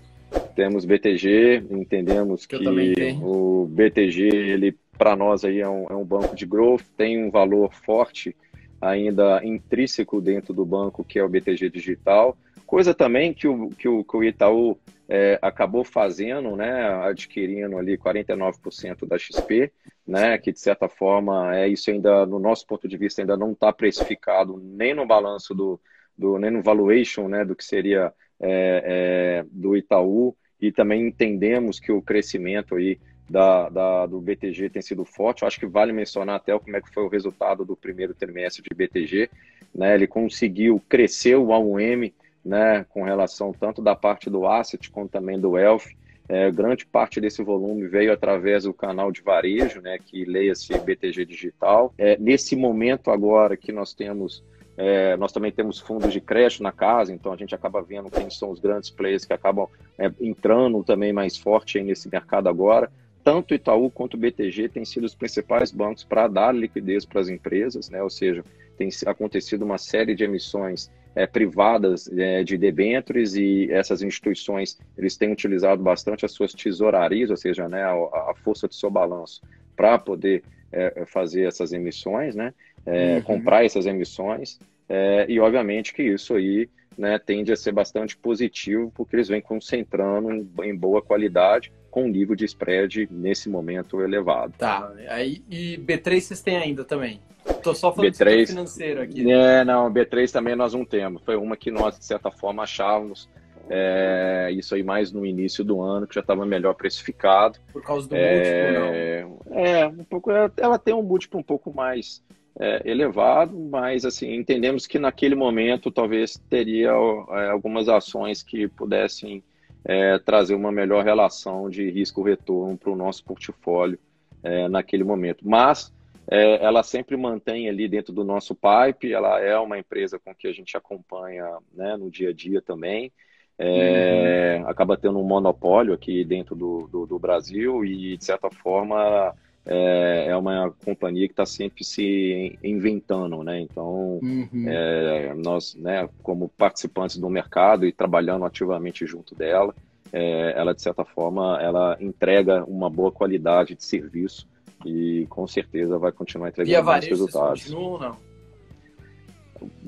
Temos 0.56 0.86
BTG, 0.86 1.64
entendemos 1.72 2.46
que, 2.46 2.58
que 2.58 3.18
o 3.22 3.66
BTG, 3.70 4.28
ele 4.28 4.76
para 4.98 5.16
nós 5.16 5.44
aí 5.44 5.60
é 5.60 5.68
um, 5.68 5.86
é 5.90 5.96
um 5.96 6.06
banco 6.06 6.36
de 6.36 6.46
growth, 6.46 6.84
tem 6.96 7.24
um 7.24 7.32
valor 7.32 7.74
forte 7.74 8.36
ainda 8.80 9.42
intrínseco 9.44 10.22
dentro 10.22 10.54
do 10.54 10.66
banco, 10.66 11.04
que 11.04 11.18
é 11.18 11.24
o 11.24 11.30
BTG 11.30 11.70
Digital. 11.70 12.38
Coisa 12.74 12.92
também 12.92 13.36
que 13.36 13.48
o, 13.48 13.70
que 13.70 13.88
o, 13.88 14.04
que 14.04 14.18
o 14.18 14.24
Itaú 14.24 14.80
é, 15.08 15.38
acabou 15.44 15.84
fazendo, 15.84 16.56
né, 16.56 16.88
adquirindo 17.04 17.78
ali 17.78 17.96
49% 18.00 19.06
da 19.06 19.16
XP, 19.16 19.72
né, 20.08 20.40
que 20.40 20.52
de 20.52 20.60
certa 20.60 20.90
forma 20.90 21.56
é 21.56 21.68
isso 21.68 21.92
ainda, 21.92 22.26
no 22.26 22.40
nosso 22.40 22.66
ponto 22.66 22.88
de 22.88 22.98
vista, 22.98 23.22
ainda 23.22 23.38
não 23.38 23.52
está 23.52 23.72
precificado 23.72 24.60
nem 24.60 24.92
no 24.92 25.06
balanço 25.06 25.54
do, 25.54 25.80
do, 26.18 26.40
nem 26.40 26.50
no 26.50 26.64
valuation, 26.64 27.28
né, 27.28 27.46
do 27.46 27.56
que 27.56 27.64
seria 27.64 28.12
é, 28.40 29.44
é, 29.44 29.46
do 29.52 29.78
Itaú, 29.78 30.36
e 30.60 30.72
também 30.72 31.06
entendemos 31.06 31.80
que 31.80 31.92
o 31.92 32.02
crescimento 32.02 32.74
aí 32.74 33.00
da, 33.30 33.70
da, 33.70 34.06
do 34.08 34.20
BTG 34.20 34.72
tem 34.72 34.82
sido 34.82 35.06
forte. 35.06 35.44
Eu 35.44 35.48
acho 35.48 35.60
que 35.60 35.68
vale 35.68 35.94
mencionar 35.94 36.38
até 36.38 36.58
como 36.58 36.76
é 36.76 36.82
que 36.82 36.92
foi 36.92 37.04
o 37.04 37.08
resultado 37.08 37.64
do 37.64 37.76
primeiro 37.76 38.16
trimestre 38.16 38.64
de 38.68 38.76
BTG. 38.76 39.30
Né? 39.76 39.94
Ele 39.94 40.08
conseguiu 40.08 40.82
crescer 40.90 41.36
o 41.36 41.54
AUM 41.54 42.12
né, 42.44 42.86
com 42.90 43.04
relação 43.04 43.54
tanto 43.54 43.82
da 43.82 43.96
parte 43.96 44.30
do 44.30 44.46
asset 44.46 44.90
quanto 44.90 45.12
também 45.12 45.40
do 45.40 45.52
wealth. 45.52 45.86
É, 46.28 46.50
grande 46.50 46.86
parte 46.86 47.20
desse 47.20 47.44
volume 47.44 47.86
veio 47.88 48.14
através 48.14 48.64
do 48.64 48.74
canal 48.74 49.12
de 49.12 49.22
varejo, 49.22 49.82
né, 49.82 49.98
que 49.98 50.24
leia-se 50.24 50.78
BTG 50.80 51.26
Digital. 51.26 51.94
É, 51.98 52.18
nesse 52.18 52.56
momento 52.56 53.12
agora 53.12 53.58
que 53.58 53.72
nós 53.72 53.94
temos, 53.94 54.44
é, 54.78 55.18
nós 55.18 55.34
também 55.34 55.52
temos 55.52 55.80
fundos 55.80 56.14
de 56.14 56.22
crédito 56.22 56.64
na 56.64 56.72
casa, 56.72 57.14
então 57.14 57.34
a 57.34 57.36
gente 57.36 57.54
acaba 57.54 57.82
vendo 57.82 58.10
quem 58.10 58.30
são 58.30 58.52
os 58.52 58.60
grandes 58.60 58.90
players 58.90 59.26
que 59.26 59.34
acabam 59.34 59.68
é, 59.98 60.10
entrando 60.22 60.82
também 60.84 61.12
mais 61.12 61.38
forte 61.38 61.82
nesse 61.82 62.10
mercado 62.10 62.48
agora 62.48 62.90
tanto 63.24 63.54
Itaú 63.54 63.90
quanto 63.90 64.18
BTG 64.18 64.70
têm 64.70 64.84
sido 64.84 65.06
os 65.06 65.16
principais 65.16 65.72
bancos 65.72 66.04
para 66.04 66.28
dar 66.28 66.54
liquidez 66.54 67.06
para 67.06 67.22
as 67.22 67.30
empresas, 67.30 67.90
né? 67.90 68.04
ou 68.04 68.10
seja, 68.10 68.44
tem 68.78 68.90
acontecido 69.06 69.64
uma 69.64 69.78
série 69.78 70.14
de 70.14 70.24
emissões 70.24 70.92
é, 71.16 71.28
privadas 71.28 72.10
é, 72.12 72.44
de 72.44 72.58
debêntures 72.58 73.36
e 73.36 73.72
essas 73.72 74.02
instituições 74.02 74.80
eles 74.98 75.16
têm 75.16 75.32
utilizado 75.32 75.82
bastante 75.82 76.26
as 76.26 76.32
suas 76.32 76.54
tesourarias, 76.54 77.30
ou 77.30 77.38
seja, 77.38 77.68
né, 77.68 77.84
a, 77.84 77.94
a 77.94 78.34
força 78.44 78.68
do 78.68 78.74
seu 78.74 78.90
balanço 78.90 79.42
para 79.76 79.98
poder 79.98 80.44
é, 80.72 81.06
fazer 81.06 81.44
essas 81.44 81.72
emissões, 81.74 82.36
né, 82.36 82.54
é, 82.86 83.16
uhum. 83.16 83.22
comprar 83.22 83.66
essas 83.66 83.86
emissões 83.86 84.60
é, 84.90 85.26
e 85.30 85.40
obviamente 85.40 85.94
que 85.94 86.04
isso 86.04 86.36
aí 86.36 86.70
né, 86.98 87.18
tende 87.18 87.52
a 87.52 87.56
ser 87.56 87.72
bastante 87.72 88.18
positivo 88.18 88.92
porque 88.96 89.16
eles 89.16 89.28
vêm 89.28 89.42
concentrando 89.42 90.32
em, 90.32 90.48
em 90.64 90.76
boa 90.76 91.02
qualidade 91.02 91.72
com 91.90 92.08
nível 92.08 92.36
de 92.36 92.46
spread 92.46 93.08
nesse 93.12 93.48
momento 93.48 94.02
elevado. 94.02 94.54
Tá, 94.58 94.92
aí, 95.10 95.44
e 95.50 95.78
B3 95.78 96.22
vocês 96.22 96.42
têm 96.42 96.58
ainda 96.58 96.84
também? 96.84 97.20
Tô 97.64 97.74
só 97.74 97.94
falando 97.94 98.12
B3, 98.12 98.48
financeiro 98.48 99.02
aqui. 99.02 99.32
É, 99.32 99.64
não, 99.64 99.92
B3 99.92 100.32
também 100.32 100.56
nós 100.56 100.74
não 100.74 100.86
temos. 100.86 101.22
Foi 101.24 101.36
uma 101.36 101.56
que 101.56 101.72
nós, 101.72 101.98
de 101.98 102.06
certa 102.06 102.30
forma, 102.30 102.64
achávamos 102.64 103.30
é, 103.70 104.50
isso 104.52 104.76
aí 104.76 104.84
mais 104.84 105.12
no 105.12 105.26
início 105.26 105.64
do 105.64 105.82
ano, 105.82 106.06
que 106.06 106.16
já 106.16 106.22
estava 106.22 106.46
melhor 106.46 106.74
precificado. 106.76 107.60
Por 107.72 107.82
causa 107.82 108.08
do 108.08 108.16
é, 108.16 109.24
múltiplo, 109.24 109.50
não? 109.50 109.58
É, 109.58 109.88
um 109.88 110.04
pouco, 110.04 110.32
ela 110.32 110.78
tem 110.78 110.94
um 110.94 111.04
múltiplo 111.04 111.40
um 111.40 111.44
pouco 111.44 111.74
mais 111.74 112.22
é, 112.60 112.82
elevado, 112.90 113.58
mas 113.58 114.06
assim, 114.06 114.34
entendemos 114.34 114.86
que 114.86 115.00
naquele 115.00 115.36
momento 115.36 115.92
talvez 115.92 116.38
teria 116.50 116.90
é, 116.90 117.50
algumas 117.50 117.88
ações 117.90 118.44
que 118.44 118.68
pudessem 118.68 119.44
é, 119.86 120.18
trazer 120.20 120.56
uma 120.56 120.72
melhor 120.72 121.04
relação 121.04 121.70
de 121.70 121.90
risco-retorno 121.90 122.78
para 122.78 122.92
o 122.92 122.96
nosso 122.96 123.24
portfólio 123.24 124.00
é, 124.42 124.68
naquele 124.68 125.04
momento. 125.04 125.48
Mas 125.48 125.92
é, 126.30 126.64
ela 126.64 126.84
sempre 126.84 127.18
mantém 127.18 127.68
ali 127.68 127.88
dentro 127.88 128.14
do 128.14 128.24
nosso 128.24 128.56
pipe, 128.56 129.14
ela 129.14 129.40
é 129.40 129.58
uma 129.58 129.78
empresa 129.78 130.20
com 130.20 130.34
que 130.34 130.48
a 130.48 130.54
gente 130.54 130.76
acompanha 130.78 131.46
né, 131.74 131.98
no 131.98 132.10
dia 132.10 132.30
a 132.30 132.34
dia 132.34 132.62
também. 132.62 133.12
É, 133.58 134.58
uhum. 134.60 134.68
Acaba 134.68 134.98
tendo 134.98 135.20
um 135.20 135.24
monopólio 135.24 135.94
aqui 135.94 136.24
dentro 136.24 136.56
do, 136.56 136.88
do, 136.88 137.06
do 137.06 137.20
Brasil 137.20 137.86
e, 137.86 138.18
de 138.18 138.26
certa 138.26 138.50
forma, 138.50 139.34
é, 139.66 140.26
é 140.30 140.36
uma 140.36 140.74
companhia 140.84 141.28
que 141.28 141.34
está 141.34 141.46
sempre 141.46 141.84
se 141.84 142.58
inventando, 142.64 143.44
né? 143.44 143.60
Então, 143.60 144.20
uhum. 144.22 144.66
é, 144.68 145.34
nós, 145.36 145.76
né, 145.76 146.10
como 146.24 146.50
participantes 146.50 147.18
do 147.18 147.30
mercado 147.30 147.86
e 147.86 147.92
trabalhando 147.92 148.44
ativamente 148.44 149.06
junto 149.06 149.36
dela, 149.36 149.74
é, 150.12 150.54
ela 150.58 150.74
de 150.74 150.82
certa 150.82 151.06
forma 151.06 151.60
ela 151.62 151.98
entrega 152.00 152.64
uma 152.66 152.90
boa 152.90 153.12
qualidade 153.12 153.76
de 153.76 153.84
serviço 153.84 154.48
e 154.86 155.26
com 155.28 155.48
certeza 155.48 155.98
vai 155.98 156.12
continuar 156.12 156.50
entregando 156.50 156.86
bons 156.86 157.06
resultados. 157.06 157.64
Continuam, 157.64 158.00
não? 158.00 158.34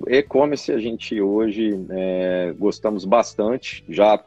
E-commerce 0.08 0.72
a 0.72 0.78
gente 0.78 1.20
hoje 1.20 1.72
é, 1.90 2.54
gostamos 2.58 3.04
bastante, 3.04 3.84
já 3.90 4.24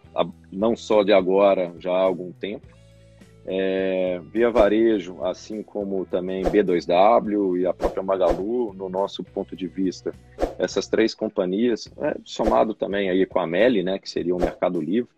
não 0.52 0.76
só 0.76 1.02
de 1.02 1.12
agora, 1.12 1.72
já 1.78 1.92
há 1.92 2.00
algum 2.00 2.32
tempo. 2.32 2.66
É, 3.50 4.20
Via 4.30 4.50
Varejo, 4.50 5.24
assim 5.24 5.62
como 5.62 6.04
também 6.04 6.44
B2W 6.44 7.58
e 7.58 7.66
a 7.66 7.72
própria 7.72 8.02
Magalu, 8.02 8.74
no 8.74 8.90
nosso 8.90 9.24
ponto 9.24 9.56
de 9.56 9.66
vista, 9.66 10.12
essas 10.58 10.86
três 10.86 11.14
companhias, 11.14 11.90
é, 11.98 12.14
somado 12.24 12.74
também 12.74 13.08
aí 13.08 13.24
com 13.24 13.38
a 13.38 13.46
Meli, 13.46 13.82
né, 13.82 13.98
que 13.98 14.10
seria 14.10 14.36
o 14.36 14.38
Mercado 14.38 14.78
Livre, 14.82 15.08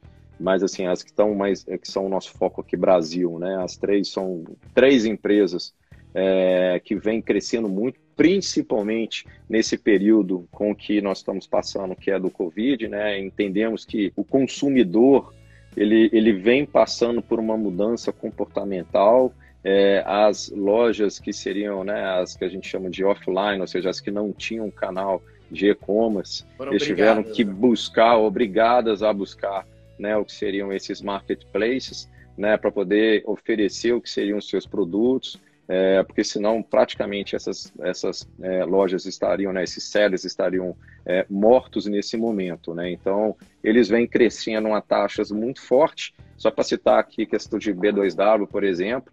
mas 0.40 0.62
assim 0.62 0.87
as 0.87 1.02
que 1.02 1.11
estão 1.11 1.35
mais, 1.35 1.66
é, 1.68 1.76
que 1.76 1.90
são 1.90 2.06
o 2.06 2.09
nosso 2.09 2.32
foco 2.32 2.62
aqui 2.62 2.76
Brasil, 2.76 3.38
né, 3.38 3.62
as 3.62 3.76
três 3.76 4.09
são 4.09 4.44
três 4.75 5.04
empresas 5.04 5.75
é, 6.14 6.80
que 6.82 6.97
vêm 6.97 7.20
crescendo 7.20 7.68
muito, 7.68 8.00
principalmente 8.16 9.26
nesse 9.49 9.78
período 9.78 10.49
com 10.50 10.75
que 10.75 11.00
nós 11.00 11.18
estamos 11.18 11.47
passando, 11.47 11.94
que 11.94 12.11
é 12.11 12.18
do 12.18 12.30
Covid, 12.30 12.88
né, 12.88 13.18
entendemos 13.20 13.85
que 13.85 14.12
o 14.16 14.25
consumidor 14.25 15.32
ele, 15.76 16.11
ele 16.12 16.32
vem 16.32 16.66
passando 16.66 17.23
por 17.23 17.38
uma 17.38 17.56
mudança 17.56 18.12
comportamental. 18.12 19.32
É, 19.62 20.02
as 20.06 20.50
lojas 20.50 21.18
que 21.18 21.32
seriam 21.32 21.85
né, 21.85 22.02
as 22.18 22.35
que 22.35 22.44
a 22.44 22.49
gente 22.49 22.66
chama 22.66 22.88
de 22.88 23.04
offline, 23.04 23.61
ou 23.61 23.66
seja, 23.66 23.90
as 23.90 24.00
que 24.00 24.11
não 24.11 24.32
tinham 24.32 24.70
canal 24.70 25.23
de 25.50 25.68
e-commerce, 25.68 26.44
eles 26.59 26.82
tiveram 26.82 27.23
que 27.23 27.44
né? 27.44 27.52
buscar, 27.52 28.16
obrigadas 28.16 29.02
a 29.02 29.12
buscar 29.12 29.66
né, 30.00 30.16
o 30.16 30.25
que 30.25 30.33
seriam 30.33 30.73
esses 30.73 31.00
marketplaces, 31.00 32.11
né, 32.37 32.57
para 32.57 32.73
poder 32.73 33.23
oferecer 33.26 33.92
o 33.92 34.00
que 34.00 34.09
seriam 34.09 34.38
os 34.38 34.49
seus 34.49 34.66
produtos 34.66 35.40
é, 35.73 36.02
porque 36.02 36.25
senão 36.25 36.61
praticamente 36.64 37.37
essas, 37.37 37.73
essas 37.80 38.28
é, 38.42 38.64
lojas 38.64 39.07
estariam, 39.07 39.52
né, 39.52 39.62
esses 39.62 39.85
sellers 39.85 40.25
estariam 40.25 40.76
é, 41.07 41.25
mortos 41.30 41.87
nesse 41.87 42.16
momento. 42.16 42.75
Né? 42.75 42.90
Então, 42.90 43.37
eles 43.62 43.88
vêm 43.88 44.04
crescendo 44.04 44.75
a 44.75 44.80
taxas 44.80 45.30
muito 45.30 45.62
forte. 45.62 46.12
Só 46.37 46.50
para 46.50 46.64
citar 46.64 46.99
aqui 46.99 47.23
a 47.23 47.26
questão 47.26 47.57
de 47.57 47.73
B2W, 47.73 48.49
por 48.49 48.64
exemplo, 48.64 49.12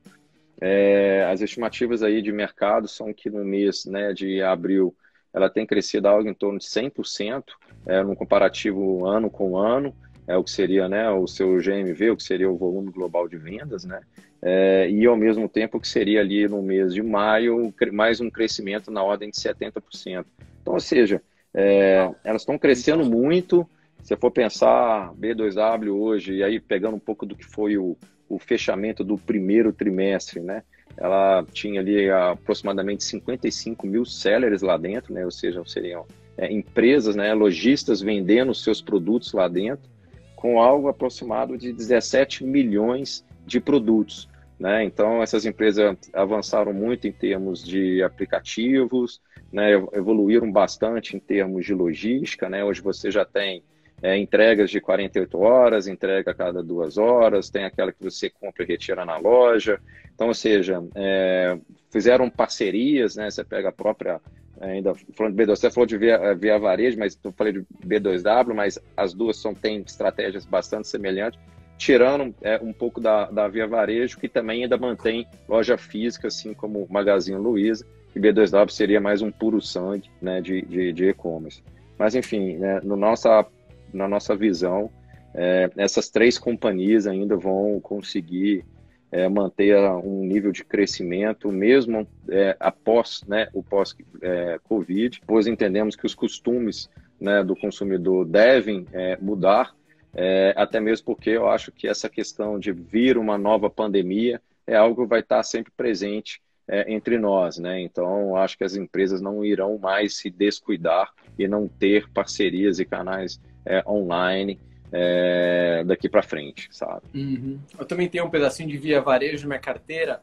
é, 0.60 1.28
as 1.32 1.42
estimativas 1.42 2.02
aí 2.02 2.24
de 2.24 2.32
mercado 2.32 2.88
são 2.88 3.14
que 3.14 3.30
no 3.30 3.46
mês 3.46 3.86
né, 3.86 4.12
de 4.12 4.42
abril 4.42 4.96
ela 5.32 5.52
tem 5.52 5.64
crescido 5.64 6.08
algo 6.08 6.28
em 6.28 6.34
torno 6.34 6.58
de 6.58 6.66
100%, 6.66 7.44
é, 7.86 8.02
no 8.02 8.16
comparativo 8.16 9.06
ano 9.06 9.30
com 9.30 9.56
ano, 9.56 9.94
é 10.28 10.36
o 10.36 10.44
que 10.44 10.52
seria 10.52 10.90
né, 10.90 11.10
o 11.10 11.26
seu 11.26 11.58
GMV, 11.58 12.12
o 12.12 12.18
que 12.18 12.24
seria 12.24 12.50
o 12.50 12.58
volume 12.58 12.92
global 12.92 13.28
de 13.28 13.38
vendas, 13.38 13.86
né? 13.86 14.02
É, 14.42 14.90
e 14.90 15.06
ao 15.06 15.18
mesmo 15.18 15.50
tempo 15.50 15.80
que 15.80 15.88
seria 15.88 16.20
ali 16.20 16.48
no 16.48 16.62
mês 16.62 16.94
de 16.94 17.02
maio 17.02 17.74
mais 17.92 18.22
um 18.22 18.30
crescimento 18.30 18.92
na 18.92 19.02
ordem 19.02 19.32
de 19.32 19.38
70%. 19.38 20.26
Então, 20.62 20.74
ou 20.74 20.80
seja, 20.80 21.22
é, 21.54 22.12
elas 22.24 22.44
estão 22.44 22.58
crescendo 22.58 23.04
muito. 23.04 23.68
Se 24.04 24.16
for 24.16 24.30
pensar 24.30 25.12
B2W 25.16 25.90
hoje, 25.90 26.36
e 26.36 26.44
aí 26.44 26.60
pegando 26.60 26.96
um 26.96 27.00
pouco 27.00 27.26
do 27.26 27.36
que 27.36 27.46
foi 27.46 27.78
o, 27.78 27.98
o 28.30 28.38
fechamento 28.38 29.04
do 29.04 29.18
primeiro 29.18 29.74
trimestre, 29.74 30.40
né? 30.40 30.62
Ela 30.96 31.46
tinha 31.52 31.80
ali 31.80 32.10
aproximadamente 32.10 33.04
55 33.04 33.88
mil 33.88 34.06
sellers 34.06 34.62
lá 34.62 34.78
dentro, 34.78 35.14
né? 35.14 35.26
Ou 35.26 35.32
seja, 35.32 35.64
seriam 35.66 36.06
é, 36.38 36.52
empresas, 36.52 37.16
né, 37.16 37.34
lojistas 37.34 38.02
vendendo 38.02 38.54
seus 38.54 38.82
produtos 38.82 39.34
lá 39.34 39.48
dentro, 39.48 39.90
com 40.38 40.62
algo 40.62 40.88
aproximado 40.88 41.58
de 41.58 41.74
17 41.74 42.46
milhões 42.46 43.26
de 43.46 43.60
produtos. 43.60 44.30
Né? 44.60 44.84
Então, 44.84 45.22
essas 45.22 45.46
empresas 45.48 45.98
avançaram 46.14 46.72
muito 46.72 47.08
em 47.08 47.12
termos 47.12 47.64
de 47.64 48.04
aplicativos, 48.04 49.20
né? 49.52 49.74
evoluíram 49.94 50.50
bastante 50.52 51.18
em 51.18 51.20
termos 51.20 51.66
de 51.66 51.74
logística. 51.74 52.48
Né? 52.48 52.64
Hoje 52.64 52.82
você 52.82 53.10
já 53.10 53.26
tem 53.26 53.64
é, 54.02 54.16
entregas 54.16 54.70
de 54.70 54.80
48 54.80 55.40
horas, 55.40 55.88
entrega 55.88 56.30
a 56.30 56.36
cada 56.36 56.62
duas 56.62 57.00
horas, 57.00 57.50
tem 57.50 57.66
aquela 57.66 57.92
que 57.92 58.04
você 58.04 58.30
compra 58.30 58.64
e 58.64 58.68
retira 58.68 59.04
na 59.04 59.18
loja. 59.18 59.82
Então, 60.14 60.28
ou 60.28 60.36
seja, 60.36 60.84
é, 60.94 61.58
fizeram 61.92 62.30
parcerias, 62.30 63.16
né? 63.16 63.32
você 63.32 63.44
pega 63.44 63.70
a 63.70 63.74
própria 63.74 64.22
ainda 64.60 64.94
falando 65.16 65.36
de 65.36 65.44
B2, 65.44 65.56
você 65.56 65.72
falou 65.72 65.86
de 65.86 65.98
via, 65.98 66.34
via 66.34 66.58
varejo, 66.58 66.98
mas 66.98 67.18
eu 67.24 67.32
falei 67.32 67.54
de 67.54 67.66
B2W, 67.86 68.54
mas 68.54 68.80
as 68.96 69.14
duas 69.14 69.38
são, 69.38 69.54
têm 69.54 69.82
estratégias 69.82 70.46
bastante 70.46 70.88
semelhantes 70.88 71.40
tirando 71.78 72.34
é, 72.42 72.60
um 72.62 72.74
pouco 72.74 73.00
da, 73.00 73.30
da 73.30 73.48
Via 73.48 73.68
Varejo, 73.68 74.18
que 74.18 74.28
também 74.28 74.64
ainda 74.64 74.78
mantém 74.78 75.28
loja 75.48 75.78
física, 75.78 76.28
assim 76.28 76.54
como 76.54 76.84
o 76.84 76.92
Magazine 76.92 77.38
Luiza, 77.38 77.86
e 78.16 78.20
B2W 78.20 78.70
seria 78.72 79.00
mais 79.00 79.22
um 79.22 79.32
puro 79.32 79.62
sangue 79.62 80.10
né, 80.20 80.42
de 80.42 81.06
e-commerce. 81.06 81.64
Mas, 81.98 82.16
enfim, 82.16 82.58
né, 82.58 82.80
no 82.84 82.96
nossa, 82.96 83.46
na 83.94 84.08
nossa 84.08 84.36
visão, 84.36 84.90
é, 85.36 85.70
essas 85.78 86.10
três 86.10 86.40
companhias 86.40 87.06
ainda 87.06 87.36
vão 87.36 87.80
conseguir 87.80 88.66
é, 89.12 89.28
manter 89.30 89.78
um 90.04 90.24
nível 90.24 90.52
de 90.52 90.64
crescimento, 90.64 91.52
mesmo 91.52 92.08
é, 92.30 92.56
após 92.60 93.24
né, 93.28 93.48
o 93.54 93.64
pós-Covid, 93.64 95.18
é, 95.18 95.26
pois 95.26 95.48
entendemos 95.48 95.96
que 95.96 96.06
os 96.06 96.14
costumes 96.14 96.90
né, 97.20 97.44
do 97.44 97.56
consumidor 97.56 98.26
devem 98.26 98.86
é, 98.92 99.18
mudar, 99.18 99.74
é, 100.14 100.54
até 100.58 100.80
mesmo 100.80 101.06
porque 101.06 101.30
eu 101.30 101.48
acho 101.48 101.72
que 101.72 101.88
essa 101.88 102.10
questão 102.10 102.60
de 102.60 102.72
vir 102.72 103.18
uma 103.18 103.38
nova 103.38 103.70
pandemia 103.70 104.42
é 104.66 104.76
algo 104.76 105.04
que 105.04 105.10
vai 105.10 105.22
estar 105.22 105.44
sempre 105.44 105.72
presente 105.76 106.42
entre 106.86 107.18
nós, 107.18 107.58
né? 107.58 107.80
Então, 107.80 108.36
acho 108.36 108.58
que 108.58 108.64
as 108.66 108.76
empresas 108.76 109.22
não 109.22 109.46
irão 109.46 109.78
mais 109.78 110.18
se 110.18 110.30
descuidar 110.30 111.14
e 111.40 111.48
não 111.48 111.66
ter 111.66 112.10
parcerias 112.10 112.78
e 112.78 112.84
canais 112.84 113.40
é, 113.66 113.82
online 113.88 114.60
é, 114.92 115.84
daqui 115.86 116.10
para 116.10 116.24
frente, 116.24 116.68
sabe? 116.72 117.04
Uhum. 117.14 117.60
Eu 117.78 117.86
também 117.86 118.08
tenho 118.08 118.26
um 118.26 118.30
pedacinho 118.30 118.70
de 118.70 118.78
via 118.78 119.02
varejo 119.02 119.44
na 119.44 119.50
minha 119.50 119.60
carteira 119.60 120.22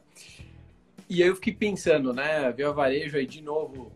e 1.07 1.21
aí 1.21 1.29
eu 1.29 1.35
fiquei 1.35 1.53
pensando, 1.53 2.13
né? 2.13 2.51
Via 2.51 2.71
varejo 2.71 3.17
aí 3.17 3.27
de 3.27 3.41
novo, 3.41 3.91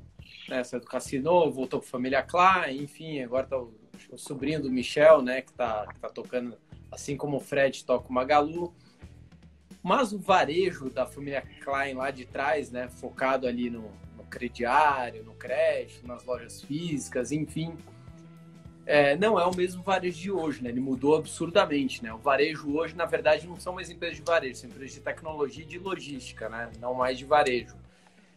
né? 0.47 0.63
Saiu 0.63 0.81
do 0.81 0.87
Cassino, 0.87 1.51
voltou 1.51 1.79
para 1.79 1.89
Família 1.89 2.21
Klein, 2.21 2.83
enfim, 2.83 3.21
agora 3.21 3.47
tá 3.47 3.57
o, 3.57 3.73
o, 4.11 4.17
sobrinho 4.17 4.61
do 4.61 4.71
Michel, 4.71 5.21
né? 5.21 5.41
Que 5.41 5.51
tá, 5.53 5.87
que 5.91 5.99
tá 5.99 6.09
tocando, 6.09 6.55
assim 6.91 7.17
como 7.17 7.37
o 7.37 7.39
Fred 7.39 7.83
toca 7.83 8.07
o 8.07 8.13
Magalu. 8.13 8.73
Mas 9.81 10.11
o 10.11 10.19
varejo 10.19 10.89
da 10.89 11.07
família 11.07 11.41
Klein 11.61 11.95
lá 11.95 12.11
de 12.11 12.25
trás, 12.25 12.69
né? 12.69 12.89
Focado 12.89 13.47
ali 13.47 13.71
no, 13.71 13.91
no 14.15 14.23
crediário, 14.25 15.23
no 15.23 15.33
crédito, 15.33 16.05
nas 16.05 16.23
lojas 16.25 16.61
físicas, 16.61 17.31
enfim 17.31 17.75
é, 18.89 19.15
não 19.15 19.39
é 19.39 19.45
o 19.45 19.55
mesmo 19.55 19.83
varejo 19.83 20.19
de 20.19 20.31
hoje, 20.31 20.63
né? 20.63 20.69
Ele 20.71 20.79
mudou 20.79 21.15
absurdamente, 21.15 22.01
né? 22.01 22.11
O 22.11 22.17
varejo 22.17 22.75
hoje, 22.75 22.95
na 22.95 23.05
verdade, 23.05 23.45
não 23.45 23.59
são 23.59 23.71
mais 23.71 23.87
empresas 23.91 24.17
de 24.17 24.23
varejo, 24.23 24.55
são 24.55 24.67
empresas 24.67 24.95
de 24.95 24.99
tecnologia 24.99 25.63
e 25.63 25.67
de 25.67 25.77
logística, 25.77 26.49
né? 26.49 26.71
Não 26.79 26.95
mais 26.95 27.15
de 27.15 27.23
varejo. 27.23 27.75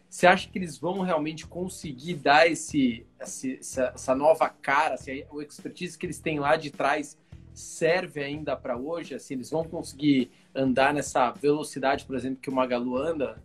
Você 0.07 0.27
acha 0.27 0.47
que 0.47 0.59
eles 0.59 0.77
vão 0.77 1.01
realmente 1.01 1.47
conseguir 1.47 2.13
dar 2.13 2.45
esse, 2.47 3.03
essa, 3.17 3.91
essa, 3.95 4.13
nova 4.13 4.47
cara, 4.47 4.95
se 4.95 5.25
o 5.31 5.41
expertise 5.41 5.97
que 5.97 6.05
eles 6.05 6.19
têm 6.19 6.39
lá 6.39 6.55
de 6.55 6.69
trás 6.69 7.17
serve 7.51 8.23
ainda 8.23 8.55
para 8.55 8.77
hoje? 8.77 9.15
Assim, 9.15 9.33
eles 9.33 9.49
vão 9.49 9.63
conseguir 9.63 10.29
andar 10.53 10.93
nessa 10.93 11.31
velocidade, 11.31 12.05
por 12.05 12.15
exemplo, 12.15 12.39
que 12.39 12.51
o 12.51 12.53
Magalu 12.53 12.95
anda? 12.95 13.41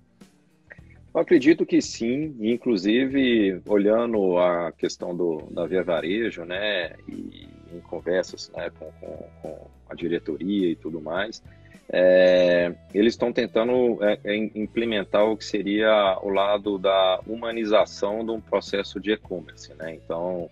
Eu 1.15 1.21
acredito 1.21 1.65
que 1.65 1.81
sim, 1.81 2.37
inclusive 2.41 3.61
olhando 3.67 4.39
a 4.39 4.73
questão 4.73 5.17
do, 5.17 5.49
da 5.51 5.67
Via 5.67 5.83
Varejo, 5.83 6.45
né, 6.45 6.95
e 7.09 7.49
em 7.73 7.81
conversas 7.81 8.51
né, 8.55 8.71
com, 8.79 8.91
com, 9.01 9.29
com 9.43 9.71
a 9.89 9.95
diretoria 9.95 10.71
e 10.71 10.77
tudo 10.77 11.01
mais, 11.01 11.43
é, 11.91 12.75
eles 12.93 13.15
estão 13.15 13.33
tentando 13.33 13.99
é, 14.05 14.19
é, 14.23 14.37
implementar 14.37 15.25
o 15.25 15.37
que 15.37 15.45
seria 15.45 16.19
o 16.23 16.29
lado 16.29 16.79
da 16.79 17.21
humanização 17.27 18.25
de 18.25 18.31
um 18.31 18.41
processo 18.41 19.01
de 19.01 19.13
e-commerce, 19.13 19.73
né? 19.75 19.95
Então, 19.95 20.51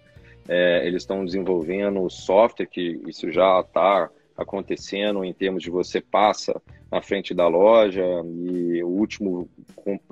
é, 0.48 0.86
eles 0.86 1.02
estão 1.02 1.24
desenvolvendo 1.24 2.08
software 2.08 2.66
que 2.66 3.02
isso 3.06 3.30
já 3.30 3.60
está 3.60 4.08
acontecendo 4.34 5.24
em 5.24 5.32
termos 5.32 5.62
de 5.62 5.70
você 5.70 6.00
passa 6.00 6.60
na 6.90 7.02
frente 7.02 7.34
da 7.34 7.48
loja 7.48 8.04
e 8.24 8.82
o 8.82 8.88
último 8.88 9.48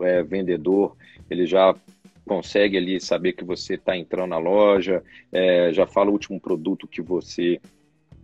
é, 0.00 0.22
vendedor 0.22 0.96
ele 1.30 1.46
já 1.46 1.74
consegue 2.26 2.76
ali 2.76 3.00
saber 3.00 3.34
que 3.34 3.44
você 3.44 3.74
está 3.74 3.96
entrando 3.96 4.30
na 4.30 4.38
loja, 4.38 5.02
é, 5.30 5.72
já 5.72 5.86
fala 5.86 6.10
o 6.10 6.12
último 6.12 6.40
produto 6.40 6.88
que 6.88 7.02
você, 7.02 7.60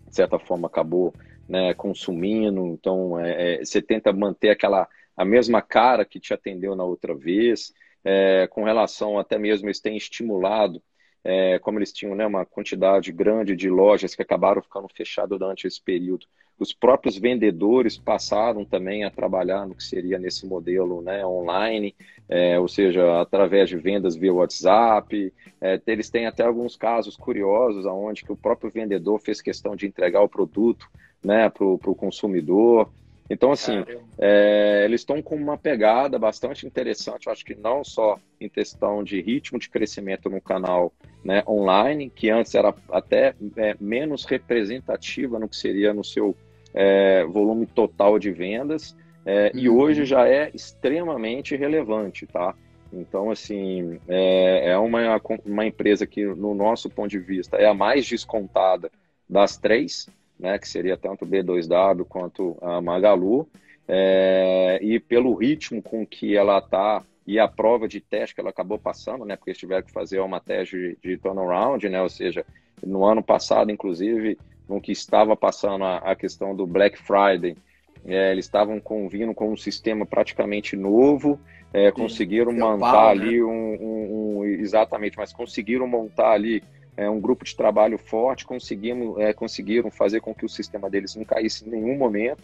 de 0.08 0.14
certa 0.14 0.38
forma, 0.38 0.66
acabou 0.66 1.14
né, 1.48 1.74
consumindo. 1.74 2.66
Então, 2.66 3.18
é, 3.18 3.56
é 3.56 3.64
você 3.64 3.82
tenta 3.82 4.12
manter 4.12 4.50
aquela 4.50 4.88
a 5.16 5.24
mesma 5.24 5.60
cara 5.60 6.04
que 6.04 6.18
te 6.18 6.32
atendeu 6.32 6.74
na 6.74 6.84
outra 6.84 7.14
vez. 7.14 7.74
É, 8.02 8.46
com 8.46 8.64
relação 8.64 9.18
até 9.18 9.38
mesmo 9.38 9.66
eles 9.66 9.80
têm 9.80 9.94
estimulado 9.94 10.82
é, 11.22 11.58
como 11.58 11.78
eles 11.78 11.92
tinham 11.92 12.14
né, 12.14 12.26
uma 12.26 12.46
quantidade 12.46 13.12
grande 13.12 13.54
de 13.54 13.68
lojas 13.68 14.14
que 14.14 14.22
acabaram 14.22 14.62
ficando 14.62 14.88
fechadas 14.88 15.38
durante 15.38 15.66
esse 15.66 15.82
período. 15.82 16.26
Os 16.60 16.74
próprios 16.74 17.16
vendedores 17.16 17.96
passaram 17.96 18.66
também 18.66 19.02
a 19.02 19.10
trabalhar 19.10 19.66
no 19.66 19.74
que 19.74 19.82
seria 19.82 20.18
nesse 20.18 20.46
modelo 20.46 21.00
né, 21.00 21.24
online, 21.24 21.96
é, 22.28 22.60
ou 22.60 22.68
seja, 22.68 23.18
através 23.18 23.70
de 23.70 23.78
vendas 23.78 24.14
via 24.14 24.34
WhatsApp. 24.34 25.32
É, 25.58 25.80
eles 25.86 26.10
têm 26.10 26.26
até 26.26 26.44
alguns 26.44 26.76
casos 26.76 27.16
curiosos 27.16 27.86
onde 27.86 28.22
que 28.22 28.30
o 28.30 28.36
próprio 28.36 28.70
vendedor 28.70 29.18
fez 29.18 29.40
questão 29.40 29.74
de 29.74 29.86
entregar 29.86 30.20
o 30.20 30.28
produto 30.28 30.86
né, 31.24 31.48
para 31.48 31.64
o 31.64 31.94
consumidor. 31.94 32.90
Então, 33.30 33.52
assim, 33.52 33.82
é, 34.18 34.82
eles 34.84 35.00
estão 35.00 35.22
com 35.22 35.36
uma 35.36 35.56
pegada 35.56 36.18
bastante 36.18 36.66
interessante, 36.66 37.26
eu 37.26 37.32
acho 37.32 37.44
que 37.44 37.54
não 37.54 37.82
só 37.82 38.18
em 38.38 38.50
questão 38.50 39.02
de 39.02 39.18
ritmo 39.22 39.58
de 39.58 39.70
crescimento 39.70 40.28
no 40.28 40.42
canal 40.42 40.92
né, 41.24 41.42
online, 41.48 42.10
que 42.10 42.28
antes 42.28 42.54
era 42.54 42.74
até 42.90 43.34
é, 43.56 43.76
menos 43.80 44.26
representativa 44.26 45.38
no 45.38 45.48
que 45.48 45.56
seria 45.56 45.94
no 45.94 46.04
seu 46.04 46.36
é, 46.74 47.24
volume 47.24 47.66
total 47.66 48.18
de 48.18 48.30
vendas, 48.30 48.96
é, 49.24 49.50
uhum. 49.54 49.60
e 49.60 49.68
hoje 49.68 50.04
já 50.04 50.26
é 50.26 50.50
extremamente 50.54 51.56
relevante, 51.56 52.26
tá? 52.26 52.54
Então, 52.92 53.30
assim, 53.30 54.00
é, 54.08 54.70
é 54.70 54.78
uma, 54.78 55.20
uma 55.44 55.66
empresa 55.66 56.06
que, 56.06 56.24
no 56.24 56.54
nosso 56.54 56.90
ponto 56.90 57.10
de 57.10 57.18
vista, 57.18 57.56
é 57.56 57.66
a 57.66 57.74
mais 57.74 58.06
descontada 58.06 58.90
das 59.28 59.56
três, 59.56 60.08
né, 60.38 60.58
que 60.58 60.68
seria 60.68 60.96
tanto 60.96 61.26
B2W 61.26 62.04
quanto 62.04 62.56
a 62.60 62.80
Magalu, 62.80 63.48
é, 63.86 64.78
e 64.82 64.98
pelo 64.98 65.34
ritmo 65.34 65.82
com 65.82 66.06
que 66.06 66.36
ela 66.36 66.58
está 66.58 67.04
e 67.26 67.38
a 67.38 67.46
prova 67.46 67.86
de 67.86 68.00
teste 68.00 68.34
que 68.34 68.40
ela 68.40 68.50
acabou 68.50 68.78
passando, 68.78 69.24
né, 69.24 69.36
porque 69.36 69.50
eles 69.50 69.58
tiveram 69.58 69.84
que 69.84 69.92
fazer 69.92 70.18
uma 70.20 70.40
teste 70.40 70.76
de, 70.76 70.98
de 71.00 71.16
turnaround, 71.16 71.88
né, 71.88 72.02
ou 72.02 72.08
seja, 72.08 72.44
no 72.84 73.04
ano 73.04 73.22
passado, 73.22 73.70
inclusive, 73.70 74.38
no 74.68 74.80
que 74.80 74.92
estava 74.92 75.36
passando 75.36 75.84
a, 75.84 75.98
a 75.98 76.16
questão 76.16 76.54
do 76.54 76.66
Black 76.66 76.98
Friday, 76.98 77.56
é, 78.04 78.32
eles 78.32 78.46
estavam 78.46 78.80
com, 78.80 79.08
vindo 79.08 79.34
com 79.34 79.52
um 79.52 79.56
sistema 79.56 80.06
praticamente 80.06 80.76
novo, 80.76 81.38
é, 81.72 81.90
conseguiram 81.90 82.52
montar 82.52 83.14
né? 83.14 83.22
ali 83.22 83.42
um, 83.42 83.48
um, 83.50 84.38
um, 84.38 84.44
exatamente, 84.44 85.16
mas 85.16 85.32
conseguiram 85.32 85.86
montar 85.86 86.32
ali 86.32 86.62
é, 86.96 87.08
um 87.08 87.20
grupo 87.20 87.44
de 87.44 87.54
trabalho 87.54 87.98
forte, 87.98 88.44
conseguimos, 88.44 89.18
é, 89.18 89.32
conseguiram 89.32 89.90
fazer 89.90 90.20
com 90.20 90.34
que 90.34 90.44
o 90.44 90.48
sistema 90.48 90.88
deles 90.90 91.14
não 91.14 91.24
caísse 91.24 91.66
em 91.66 91.70
nenhum 91.70 91.96
momento, 91.96 92.42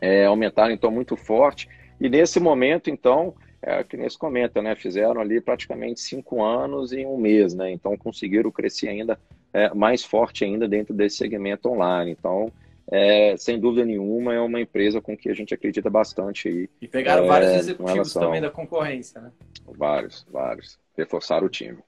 é, 0.00 0.24
aumentaram 0.26 0.72
então 0.72 0.90
muito 0.90 1.16
forte, 1.16 1.68
e 2.00 2.08
nesse 2.08 2.40
momento, 2.40 2.90
então, 2.90 3.34
é 3.62 3.84
que 3.84 3.96
nesse 3.96 4.18
comenta, 4.18 4.60
né, 4.60 4.74
fizeram 4.74 5.20
ali 5.20 5.40
praticamente 5.40 6.00
cinco 6.00 6.42
anos 6.42 6.92
em 6.92 7.06
um 7.06 7.16
mês, 7.16 7.54
né, 7.54 7.70
então 7.70 7.96
conseguiram 7.96 8.50
crescer 8.50 8.88
ainda 8.88 9.18
é, 9.52 9.72
mais 9.74 10.04
forte 10.04 10.44
ainda 10.44 10.66
dentro 10.66 10.94
desse 10.94 11.16
segmento 11.16 11.68
online, 11.68 12.12
então, 12.12 12.52
é, 12.90 13.36
sem 13.36 13.58
dúvida 13.58 13.84
nenhuma, 13.84 14.34
é 14.34 14.40
uma 14.40 14.60
empresa 14.60 15.00
com 15.00 15.16
que 15.16 15.28
a 15.28 15.34
gente 15.34 15.54
acredita 15.54 15.88
bastante 15.88 16.48
aí. 16.48 16.68
E 16.80 16.88
pegaram 16.88 17.26
vários 17.26 17.50
é, 17.50 17.56
executivos 17.56 18.12
também 18.12 18.40
da 18.40 18.50
concorrência, 18.50 19.20
né? 19.20 19.32
Vários, 19.66 20.26
vários. 20.30 20.78
Reforçaram 20.96 21.46
o 21.46 21.50
time. 21.50 21.78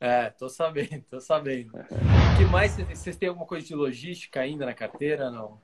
É, 0.00 0.30
tô 0.30 0.48
sabendo, 0.48 1.02
tô 1.10 1.20
sabendo. 1.20 1.72
O 1.76 2.38
que 2.38 2.44
mais 2.44 2.76
vocês 2.76 3.16
têm 3.16 3.28
alguma 3.28 3.46
coisa 3.46 3.66
de 3.66 3.74
logística 3.74 4.40
ainda 4.40 4.64
na 4.64 4.72
carteira, 4.72 5.30
não? 5.30 5.60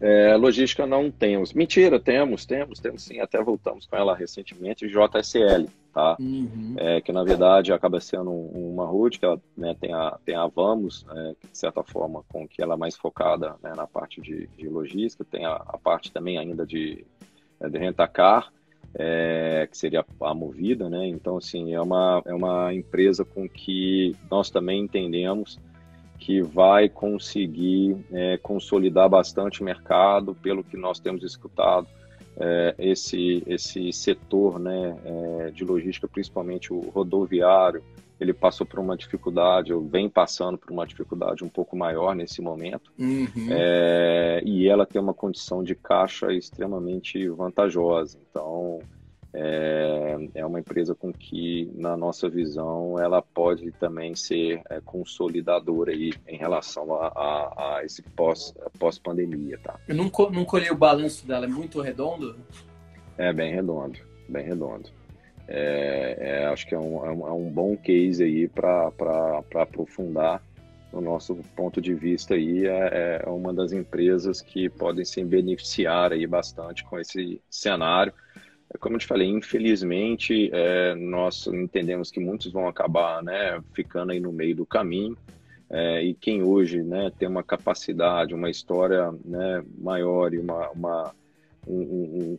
É, 0.00 0.36
logística 0.36 0.86
não 0.86 1.10
temos. 1.10 1.52
Mentira, 1.52 2.00
temos, 2.00 2.44
temos, 2.44 2.80
temos 2.80 3.02
sim. 3.02 3.20
Até 3.20 3.42
voltamos 3.42 3.86
com 3.86 3.96
ela 3.96 4.14
recentemente, 4.14 4.88
JSL, 4.88 5.68
tá? 5.92 6.16
Uhum. 6.18 6.74
É, 6.76 7.00
que 7.00 7.12
na 7.12 7.22
verdade 7.22 7.72
acaba 7.72 8.00
sendo 8.00 8.30
uma 8.30 8.84
root 8.86 9.18
que 9.18 9.24
ela 9.24 9.40
né, 9.56 9.74
tem, 9.80 9.92
a, 9.92 10.18
tem 10.24 10.34
a 10.34 10.46
Vamos, 10.46 11.06
é, 11.10 11.34
que 11.40 11.48
de 11.48 11.58
certa 11.58 11.82
forma 11.82 12.22
com 12.28 12.46
que 12.46 12.62
ela 12.62 12.74
é 12.74 12.76
mais 12.76 12.96
focada 12.96 13.54
né, 13.62 13.72
na 13.74 13.86
parte 13.86 14.20
de, 14.20 14.48
de 14.58 14.68
logística, 14.68 15.24
tem 15.24 15.44
a, 15.44 15.54
a, 15.54 15.78
parte 15.78 16.12
também 16.12 16.38
ainda 16.38 16.66
de, 16.66 17.04
é, 17.60 17.68
de 17.68 17.78
rentacar 17.78 18.52
é, 18.96 19.66
que 19.70 19.76
seria 19.76 20.04
a 20.20 20.34
Movida, 20.34 20.88
né? 20.88 21.06
Então, 21.08 21.36
assim, 21.36 21.74
é 21.74 21.80
uma, 21.80 22.22
é 22.24 22.32
uma 22.32 22.72
empresa 22.72 23.24
com 23.24 23.48
que 23.48 24.14
nós 24.30 24.50
também 24.50 24.82
entendemos 24.82 25.58
que 26.18 26.42
vai 26.42 26.88
conseguir 26.88 27.96
é, 28.12 28.38
consolidar 28.38 29.08
bastante 29.08 29.60
o 29.60 29.64
mercado, 29.64 30.34
pelo 30.34 30.64
que 30.64 30.76
nós 30.76 30.98
temos 30.98 31.22
escutado, 31.22 31.86
é, 32.36 32.74
esse, 32.78 33.42
esse 33.46 33.92
setor 33.92 34.58
né, 34.58 34.96
é, 35.04 35.50
de 35.50 35.64
logística, 35.64 36.08
principalmente 36.08 36.72
o 36.72 36.80
rodoviário, 36.80 37.82
ele 38.18 38.32
passou 38.32 38.66
por 38.66 38.78
uma 38.78 38.96
dificuldade, 38.96 39.72
ou 39.72 39.82
vem 39.86 40.08
passando 40.08 40.56
por 40.56 40.70
uma 40.70 40.86
dificuldade 40.86 41.44
um 41.44 41.48
pouco 41.48 41.76
maior 41.76 42.14
nesse 42.14 42.40
momento, 42.40 42.92
uhum. 42.98 43.48
é, 43.50 44.40
e 44.44 44.68
ela 44.68 44.86
tem 44.86 45.00
uma 45.00 45.14
condição 45.14 45.62
de 45.62 45.74
caixa 45.74 46.32
extremamente 46.32 47.28
vantajosa. 47.28 48.18
Então, 48.30 48.80
é, 49.36 50.16
é 50.36 50.46
uma 50.46 50.60
empresa 50.60 50.94
com 50.94 51.12
que, 51.12 51.68
na 51.74 51.96
nossa 51.96 52.28
visão, 52.28 52.98
ela 53.00 53.20
pode 53.20 53.72
também 53.72 54.14
ser 54.14 54.62
é, 54.70 54.80
consolidadora 54.80 55.90
aí 55.90 56.12
em 56.28 56.36
relação 56.36 56.94
a, 56.94 57.08
a, 57.08 57.76
a 57.78 57.84
esse 57.84 58.00
pós-pandemia, 58.02 59.58
pós 59.58 59.74
tá? 59.74 59.80
Eu 59.88 59.96
não, 59.96 60.10
não 60.30 60.44
colhei 60.44 60.70
o 60.70 60.76
balanço 60.76 61.26
dela, 61.26 61.46
é 61.46 61.48
muito 61.48 61.80
redondo? 61.80 62.36
É 63.18 63.32
bem 63.32 63.52
redondo, 63.52 63.98
bem 64.28 64.44
redondo. 64.44 64.88
É, 65.48 66.16
é, 66.18 66.46
acho 66.46 66.66
que 66.66 66.74
é 66.74 66.78
um, 66.78 67.04
é 67.04 67.10
um, 67.10 67.28
é 67.28 67.32
um 67.32 67.50
bom 67.50 67.76
case 67.76 68.22
aí 68.22 68.48
para 68.48 69.42
aprofundar 69.56 70.40
no 70.92 71.00
nosso 71.00 71.34
ponto 71.56 71.80
de 71.80 71.92
vista 71.92 72.34
aí 72.34 72.66
é, 72.66 73.20
é, 73.24 73.28
uma 73.28 73.52
das 73.52 73.72
empresas 73.72 74.40
que 74.40 74.68
podem 74.70 75.04
se 75.04 75.22
beneficiar 75.24 76.12
aí 76.12 76.24
bastante 76.24 76.84
com 76.84 76.98
esse 76.98 77.40
cenário. 77.50 78.12
Como 78.80 78.96
eu 78.96 79.00
te 79.00 79.06
falei, 79.06 79.28
infelizmente 79.28 80.50
é, 80.52 80.94
nós 80.94 81.46
entendemos 81.46 82.10
que 82.10 82.20
muitos 82.20 82.52
vão 82.52 82.66
acabar 82.66 83.22
né, 83.22 83.60
ficando 83.74 84.12
aí 84.12 84.20
no 84.20 84.32
meio 84.32 84.56
do 84.56 84.66
caminho. 84.66 85.16
é, 85.70 86.02
e 86.02 86.14
quem 86.14 86.42
hoje 86.42 86.82
né, 86.82 87.10
tem 87.18 87.28
uma 87.28 87.42
capacidade, 87.42 88.34
uma 88.34 88.50
história 88.50 89.10
né, 89.24 89.64
maior 89.78 90.34
e 90.34 90.38
uma, 90.38 90.70
uma 90.70 91.14
um, 91.66 91.80
um, 91.80 92.38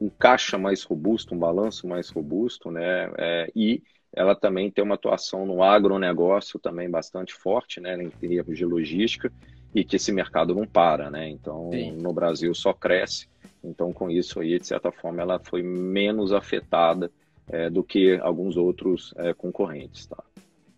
um, 0.00 0.10
caixa 0.18 0.58
mais 0.58 0.82
robusto, 0.82 1.34
um 1.34 1.38
balanço 1.38 1.86
mais 1.86 2.10
robusto, 2.10 2.70
né, 2.70 3.10
é, 3.16 3.50
e 3.56 3.82
ela 4.14 4.34
também 4.34 4.70
tem 4.70 4.84
uma 4.84 4.94
atuação 4.94 5.46
no 5.46 5.62
agronegócio 5.62 6.58
também 6.58 6.90
bastante 6.90 7.34
forte, 7.34 7.80
né, 7.80 8.02
em 8.02 8.10
termos 8.10 8.56
de 8.56 8.64
logística, 8.64 9.32
e 9.74 9.84
que 9.84 9.96
esse 9.96 10.10
mercado 10.10 10.54
não 10.54 10.66
para, 10.66 11.10
né? 11.10 11.28
Então, 11.28 11.70
Sim. 11.70 11.98
no 12.00 12.10
Brasil 12.10 12.54
só 12.54 12.72
cresce. 12.72 13.28
Então, 13.66 13.92
com 13.92 14.10
isso 14.10 14.40
aí, 14.40 14.58
de 14.58 14.66
certa 14.66 14.92
forma, 14.92 15.20
ela 15.20 15.38
foi 15.38 15.62
menos 15.62 16.32
afetada 16.32 17.10
é, 17.48 17.68
do 17.68 17.82
que 17.82 18.18
alguns 18.20 18.56
outros 18.56 19.12
é, 19.16 19.34
concorrentes, 19.34 20.06
tá? 20.06 20.22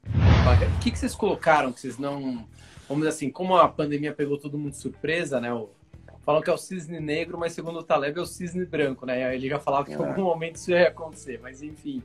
O 0.05 0.81
que, 0.81 0.91
que 0.91 0.99
vocês 0.99 1.15
colocaram 1.15 1.73
que 1.73 1.81
vocês 1.81 1.99
não... 1.99 2.47
Vamos 2.89 3.05
dizer 3.05 3.09
assim, 3.11 3.31
como 3.31 3.55
a 3.57 3.69
pandemia 3.69 4.15
pegou 4.15 4.39
todo 4.39 4.57
mundo 4.57 4.71
de 4.71 4.79
surpresa, 4.79 5.39
né? 5.41 5.51
Falam 6.23 6.41
que 6.41 6.49
é 6.49 6.53
o 6.53 6.59
cisne 6.59 6.99
negro, 7.01 7.39
mas 7.39 7.53
segundo 7.53 7.81
o 7.81 7.83
Taleb 7.83 8.19
é 8.19 8.23
o 8.23 8.27
cisne 8.27 8.65
branco, 8.65 9.05
né? 9.05 9.35
Ele 9.35 9.49
já 9.49 9.59
falava 9.59 9.85
que 9.85 9.93
em 9.93 9.95
é. 9.95 9.99
algum 9.99 10.23
momento 10.23 10.57
isso 10.57 10.71
ia 10.71 10.89
acontecer, 10.89 11.39
mas 11.43 11.63
enfim. 11.63 12.03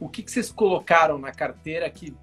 O 0.00 0.08
que, 0.08 0.22
que 0.22 0.30
vocês 0.30 0.50
colocaram 0.50 1.18
na 1.18 1.30
carteira 1.30 1.88
que 1.90 2.16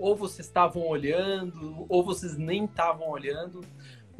ou 0.00 0.16
vocês 0.16 0.46
estavam 0.46 0.86
olhando, 0.86 1.84
ou 1.88 2.02
vocês 2.02 2.36
nem 2.36 2.64
estavam 2.64 3.10
olhando, 3.10 3.60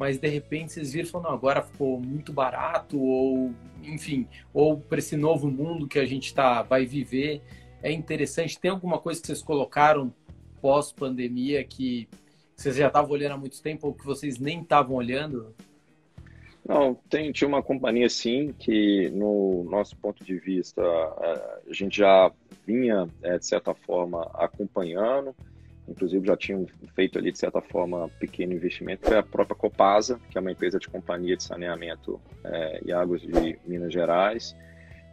mas 0.01 0.17
de 0.17 0.27
repente 0.27 0.73
vocês 0.73 0.93
viram 0.93 1.07
e 1.07 1.11
falaram, 1.11 1.29
não, 1.29 1.37
agora 1.37 1.61
ficou 1.61 1.99
muito 1.99 2.33
barato, 2.33 2.99
ou 2.99 3.53
enfim, 3.83 4.27
ou 4.51 4.79
para 4.79 4.97
esse 4.97 5.15
novo 5.15 5.47
mundo 5.47 5.87
que 5.87 5.99
a 5.99 6.05
gente 6.07 6.33
tá, 6.33 6.63
vai 6.63 6.87
viver, 6.87 7.39
é 7.83 7.91
interessante. 7.91 8.59
Tem 8.59 8.71
alguma 8.71 8.97
coisa 8.97 9.21
que 9.21 9.27
vocês 9.27 9.43
colocaram 9.43 10.11
pós-pandemia 10.59 11.63
que 11.63 12.09
vocês 12.55 12.77
já 12.77 12.87
estavam 12.87 13.11
olhando 13.11 13.33
há 13.33 13.37
muito 13.37 13.61
tempo 13.61 13.85
ou 13.85 13.93
que 13.93 14.03
vocês 14.03 14.39
nem 14.39 14.63
estavam 14.63 14.95
olhando? 14.95 15.53
Não, 16.67 16.95
tem, 17.07 17.31
tinha 17.31 17.47
uma 17.47 17.61
companhia 17.61 18.09
sim 18.09 18.55
que, 18.57 19.07
no 19.11 19.63
nosso 19.69 19.95
ponto 19.97 20.25
de 20.25 20.35
vista, 20.39 20.81
a 20.81 21.71
gente 21.71 21.99
já 21.99 22.31
vinha, 22.65 23.07
é, 23.21 23.37
de 23.37 23.45
certa 23.45 23.75
forma, 23.75 24.23
acompanhando 24.33 25.35
inclusive 25.87 26.25
já 26.25 26.37
tinham 26.37 26.65
feito 26.95 27.17
ali, 27.17 27.31
de 27.31 27.39
certa 27.39 27.61
forma, 27.61 28.09
pequeno 28.19 28.53
investimento, 28.53 29.07
foi 29.07 29.17
a 29.17 29.23
própria 29.23 29.55
Copasa, 29.55 30.19
que 30.29 30.37
é 30.37 30.41
uma 30.41 30.51
empresa 30.51 30.79
de 30.79 30.87
companhia 30.87 31.35
de 31.35 31.43
saneamento 31.43 32.19
é, 32.43 32.81
e 32.85 32.93
águas 32.93 33.21
de 33.21 33.57
Minas 33.65 33.91
Gerais. 33.91 34.55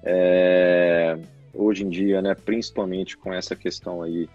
É, 0.03 1.19
hoje 1.53 1.85
em 1.85 1.89
dia, 1.89 2.23
né, 2.23 2.35
principalmente 2.35 3.17
com 3.17 3.33
essa 3.33 3.57
questão 3.57 4.03
aí 4.03 4.29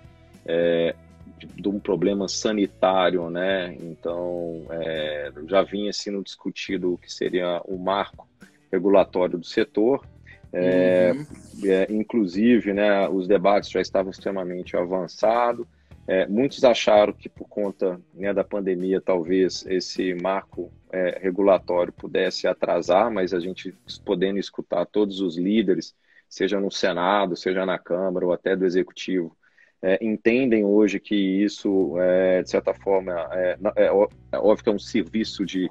é, 0.45 0.95
de, 1.37 1.47
de, 1.47 1.69
um 1.69 1.79
problema 1.79 2.27
sanitário, 2.27 3.29
né, 3.29 3.75
então 3.79 4.65
é, 4.69 5.31
já 5.47 5.61
vinha 5.61 5.93
sendo 5.93 6.21
discutido 6.21 6.93
o 6.93 6.97
que 6.97 7.11
seria 7.11 7.61
o 7.65 7.75
um 7.75 7.77
marco 7.77 8.27
regulatório 8.71 9.37
do 9.37 9.45
setor, 9.45 10.05
é, 10.51 11.13
uhum. 11.13 11.25
é, 11.65 11.87
inclusive, 11.89 12.73
né, 12.73 13.07
os 13.09 13.27
debates 13.27 13.71
já 13.71 13.81
estavam 13.81 14.11
extremamente 14.11 14.77
avançados, 14.77 15.65
é, 16.07 16.27
muitos 16.27 16.63
acharam 16.63 17.13
que 17.13 17.29
por 17.29 17.47
conta 17.47 17.99
né, 18.13 18.33
da 18.33 18.43
pandemia 18.43 18.99
talvez 18.99 19.65
esse 19.67 20.13
marco 20.15 20.71
é, 20.91 21.19
regulatório 21.21 21.93
pudesse 21.93 22.47
atrasar, 22.47 23.09
mas 23.11 23.33
a 23.33 23.39
gente 23.39 23.73
podendo 24.05 24.37
escutar 24.37 24.85
todos 24.85 25.21
os 25.21 25.37
líderes, 25.37 25.95
seja 26.27 26.59
no 26.59 26.71
Senado, 26.71 27.35
seja 27.35 27.65
na 27.65 27.79
Câmara 27.79 28.25
ou 28.25 28.33
até 28.33 28.55
do 28.55 28.65
Executivo, 28.65 29.35
é, 29.83 29.97
entendem 30.01 30.63
hoje 30.63 30.97
que 30.97 31.13
isso, 31.13 31.99
é, 31.99 32.41
de 32.41 32.49
certa 32.49 32.73
forma, 32.73 33.11
é, 33.33 33.57
é, 33.75 33.85
é, 33.85 33.91
óbvio 34.37 34.63
que 34.63 34.69
é 34.69 34.71
um 34.71 34.79
serviço 34.79 35.45
de 35.45 35.69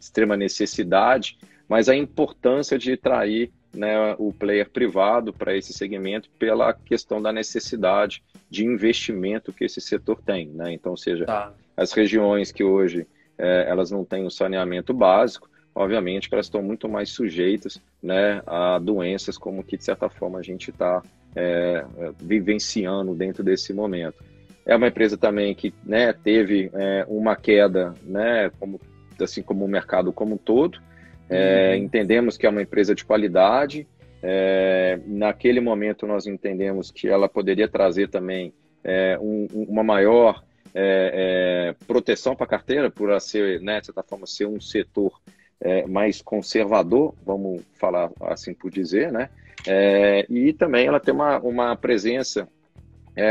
extrema 0.00 0.34
necessidade, 0.34 1.38
mas 1.68 1.90
a 1.90 1.94
importância 1.94 2.78
de 2.78 2.96
trair 2.96 3.52
né, 3.74 4.14
o 4.18 4.32
player 4.32 4.68
privado 4.68 5.32
para 5.32 5.56
esse 5.56 5.72
segmento 5.72 6.28
pela 6.38 6.72
questão 6.72 7.20
da 7.20 7.32
necessidade 7.32 8.22
de 8.50 8.64
investimento 8.64 9.52
que 9.52 9.64
esse 9.64 9.80
setor 9.80 10.20
tem. 10.22 10.48
Né? 10.48 10.72
Então, 10.72 10.96
seja, 10.96 11.24
tá. 11.24 11.52
as 11.76 11.92
regiões 11.92 12.52
que 12.52 12.62
hoje 12.62 13.06
é, 13.38 13.66
elas 13.68 13.90
não 13.90 14.04
têm 14.04 14.26
o 14.26 14.30
saneamento 14.30 14.92
básico, 14.92 15.48
obviamente 15.74 16.28
que 16.28 16.34
elas 16.34 16.46
estão 16.46 16.62
muito 16.62 16.88
mais 16.88 17.10
sujeitas 17.10 17.80
né, 18.02 18.42
a 18.46 18.78
doenças 18.78 19.38
como 19.38 19.64
que, 19.64 19.76
de 19.76 19.84
certa 19.84 20.08
forma, 20.08 20.38
a 20.38 20.42
gente 20.42 20.70
está 20.70 21.02
é, 21.34 21.84
vivenciando 22.20 23.14
dentro 23.14 23.42
desse 23.42 23.72
momento. 23.72 24.22
É 24.64 24.76
uma 24.76 24.88
empresa 24.88 25.16
também 25.16 25.54
que 25.54 25.74
né, 25.84 26.12
teve 26.12 26.70
é, 26.74 27.04
uma 27.08 27.34
queda, 27.34 27.94
né, 28.02 28.50
como, 28.60 28.80
assim 29.20 29.42
como 29.42 29.64
o 29.64 29.68
mercado 29.68 30.12
como 30.12 30.34
um 30.34 30.38
todo, 30.38 30.78
é, 31.32 31.76
entendemos 31.76 32.36
que 32.36 32.46
é 32.46 32.48
uma 32.50 32.62
empresa 32.62 32.94
de 32.94 33.04
qualidade. 33.04 33.86
É, 34.22 35.00
naquele 35.06 35.60
momento, 35.60 36.06
nós 36.06 36.26
entendemos 36.26 36.90
que 36.90 37.08
ela 37.08 37.28
poderia 37.28 37.66
trazer 37.66 38.08
também 38.08 38.52
é, 38.84 39.18
um, 39.20 39.46
uma 39.52 39.82
maior 39.82 40.44
é, 40.74 41.74
é, 41.74 41.86
proteção 41.86 42.36
para 42.36 42.44
a 42.44 42.48
carteira, 42.48 42.90
por 42.90 43.18
ser, 43.20 43.60
né, 43.60 43.80
de 43.80 43.86
certa 43.86 44.02
forma, 44.02 44.26
ser 44.26 44.46
um 44.46 44.60
setor 44.60 45.20
é, 45.60 45.86
mais 45.86 46.20
conservador, 46.20 47.14
vamos 47.24 47.62
falar 47.74 48.10
assim 48.22 48.52
por 48.54 48.70
dizer, 48.70 49.12
né? 49.12 49.28
e 50.28 50.52
também 50.52 50.88
ela 50.88 50.98
tem 50.98 51.14
uma, 51.14 51.38
uma 51.38 51.76
presença 51.76 52.48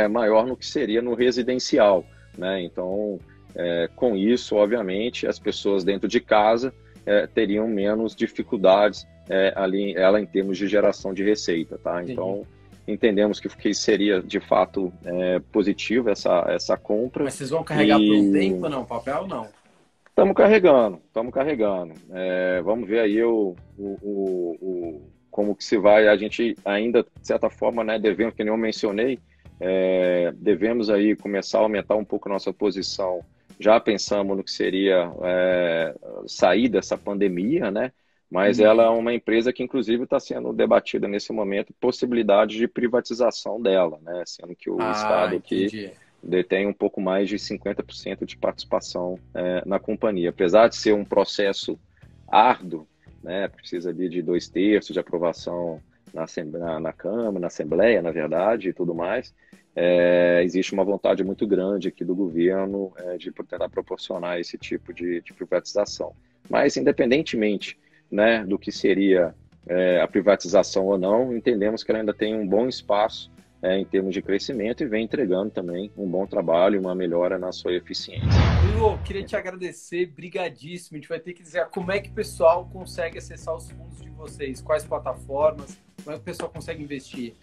maior 0.09 0.47
no 0.47 0.55
que 0.55 0.65
seria 0.65 1.01
no 1.01 1.13
residencial, 1.13 2.05
né? 2.37 2.61
Então, 2.61 3.19
com 3.97 4.15
isso, 4.15 4.55
obviamente, 4.55 5.27
as 5.27 5.37
pessoas 5.37 5.83
dentro 5.83 6.07
de 6.07 6.21
casa 6.21 6.73
é, 7.05 7.27
teriam 7.27 7.67
menos 7.67 8.15
dificuldades 8.15 9.07
é, 9.29 9.53
ali 9.55 9.95
ela 9.95 10.19
em 10.19 10.25
termos 10.25 10.57
de 10.57 10.67
geração 10.67 11.13
de 11.13 11.23
receita, 11.23 11.77
tá? 11.77 12.03
Então 12.03 12.45
entendemos 12.87 13.39
que, 13.39 13.47
que 13.47 13.73
seria 13.73 14.21
de 14.21 14.39
fato 14.39 14.91
é, 15.05 15.39
positivo 15.51 16.09
essa 16.09 16.45
essa 16.49 16.77
compra. 16.77 17.23
Mas 17.23 17.35
vocês 17.35 17.49
vão 17.49 17.63
carregar 17.63 17.99
e... 17.99 18.07
por 18.07 18.15
um 18.15 18.31
tempo 18.31 18.69
não? 18.69 18.85
Papel 18.85 19.27
não? 19.27 19.47
Estamos 20.09 20.35
carregando, 20.35 21.01
estamos 21.07 21.33
carregando. 21.33 21.93
É, 22.11 22.61
vamos 22.61 22.87
ver 22.87 22.99
aí 22.99 23.23
o, 23.23 23.55
o, 23.77 23.97
o, 24.01 24.57
o, 24.61 25.01
como 25.31 25.55
que 25.55 25.63
se 25.63 25.77
vai. 25.77 26.09
A 26.09 26.17
gente 26.17 26.55
ainda, 26.65 27.01
de 27.01 27.25
certa 27.25 27.49
forma, 27.49 27.81
né, 27.81 27.97
devemos, 27.97 28.35
que 28.35 28.43
nem 28.43 28.51
eu 28.51 28.57
mencionei, 28.57 29.17
é, 29.59 30.33
devemos 30.35 30.89
aí 30.89 31.15
começar 31.15 31.59
a 31.59 31.61
aumentar 31.61 31.95
um 31.95 32.03
pouco 32.03 32.27
a 32.27 32.33
nossa 32.33 32.51
posição 32.51 33.23
já 33.62 33.80
pensamos 33.80 34.36
no 34.36 34.43
que 34.43 34.52
seria 34.52 35.12
é, 35.21 35.95
sair 36.28 36.67
dessa 36.67 36.97
pandemia, 36.97 37.69
né? 37.69 37.91
Mas 38.30 38.60
uhum. 38.60 38.65
ela 38.65 38.84
é 38.84 38.89
uma 38.89 39.13
empresa 39.13 39.54
que, 39.54 39.62
inclusive, 39.62 40.04
está 40.04 40.19
sendo 40.19 40.52
debatida 40.52 41.08
nesse 41.08 41.32
momento 41.32 41.74
possibilidade 41.80 42.58
de 42.58 42.67
privatização 42.67 43.62
dela, 43.62 44.00
né? 44.02 44.24
Sendo 44.26 44.56
que 44.56 44.69
o 44.69 44.82
ah, 44.82 44.91
Estado 44.91 45.36
aqui 45.36 45.91
detém 46.24 46.65
um 46.65 46.74
pouco 46.74 47.00
mais 47.00 47.28
de 47.30 47.36
50% 47.36 48.26
de 48.26 48.38
participação 48.38 49.19
é, 49.34 49.63
na 49.65 49.80
companhia. 49.80 50.30
Apesar 50.30 50.67
de 50.67 50.76
ser 50.76 50.93
um 50.93 51.06
processo 51.06 51.78
árduo, 52.28 52.88
né? 53.24 53.47
Precisa 53.50 53.89
ali 53.89 54.10
de 54.10 54.21
dois 54.21 54.47
terços 54.47 54.93
de 54.93 55.00
aprovação 55.00 55.82
na, 56.13 56.26
na, 56.60 56.80
na 56.80 56.93
Câmara, 56.93 57.39
na 57.39 57.47
Assembleia, 57.47 58.02
na 58.02 58.12
verdade, 58.12 58.69
e 58.69 58.74
tudo 58.74 58.93
mais 58.93 59.34
é, 59.76 60.41
existe 60.43 60.74
uma 60.74 60.84
vontade 60.84 61.24
muito 61.24 61.47
grande 61.47 61.88
aqui 61.88 62.04
do 62.04 62.15
governo 62.15 62.91
é, 62.97 63.17
de 63.17 63.32
tentar 63.32 63.69
proporcionar 63.69 64.39
esse 64.39 64.58
tipo 64.58 64.93
de, 64.93 65.21
de, 65.21 65.34
privatização. 65.34 66.13
Mas, 66.50 66.76
independentemente 66.76 67.80
né, 68.12 68.43
do 68.45 68.60
que 68.60 68.71
seria 68.71 69.34
é, 69.67 70.02
a 70.02 70.08
privatização 70.08 70.86
ou 70.88 70.97
não, 70.97 71.36
entendemos 71.36 71.84
que 71.84 71.91
ela 71.91 72.00
ainda 72.00 72.13
tem 72.13 72.36
um 72.36 72.45
bom 72.45 72.67
espaço 72.67 73.32
é, 73.62 73.78
em 73.78 73.86
termos 73.86 74.13
de 74.13 74.21
crescimento 74.21 74.84
e 74.84 74.88
vem 74.88 75.06
entregando 75.06 75.52
também 75.52 75.91
um 75.95 76.10
bom 76.10 76.26
trabalho 76.26 76.76
e 76.76 76.80
uma 76.80 76.95
melhora 76.95 77.38
na 77.38 77.52
sua 77.52 77.74
eficiência. 77.74 78.28
Lu, 78.78 78.97
queria 79.04 79.24
te 79.24 79.36
agradecer, 79.36 80.08
brigadíssimo. 80.08 80.97
A 80.97 81.00
gente 81.00 81.08
vai 81.08 81.19
ter 81.19 81.34
que 81.34 81.43
dizer 81.43 81.67
como 81.67 81.91
é 81.91 82.00
que 82.00 82.10
o 82.10 82.13
pessoal 82.13 82.67
consegue 82.74 83.19
acessar 83.19 83.56
os 83.56 83.69
fundos 83.69 84.02
de 84.02 84.10
vocês, 84.10 84.62
quais 84.62 84.84
plataformas, 84.84 85.80
como 86.03 86.15
é 86.15 86.17
que 86.17 86.21
o 86.21 86.25
pessoal 86.25 86.49
consegue 86.49 86.83
investir. 86.83 87.33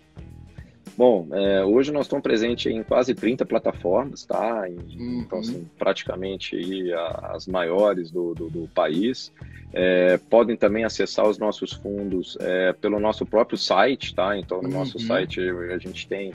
Bom, 0.96 1.28
é, 1.32 1.64
hoje 1.64 1.92
nós 1.92 2.06
estamos 2.06 2.22
presentes 2.24 2.72
em 2.72 2.82
quase 2.82 3.14
30 3.14 3.46
plataformas, 3.46 4.24
tá? 4.24 4.66
uhum. 4.68 5.22
Então, 5.24 5.38
assim, 5.38 5.68
praticamente 5.78 6.56
aí, 6.56 6.92
as 7.22 7.46
maiores 7.46 8.10
do, 8.10 8.34
do, 8.34 8.50
do 8.50 8.68
país. 8.74 9.32
É, 9.72 10.16
podem 10.30 10.56
também 10.56 10.84
acessar 10.84 11.28
os 11.28 11.38
nossos 11.38 11.74
fundos 11.74 12.38
é, 12.40 12.72
pelo 12.72 12.98
nosso 12.98 13.26
próprio 13.26 13.58
site, 13.58 14.14
tá? 14.14 14.36
Então, 14.36 14.62
no 14.62 14.68
uhum. 14.68 14.74
nosso 14.74 14.98
site 14.98 15.40
a 15.40 15.78
gente 15.78 16.08
tem 16.08 16.32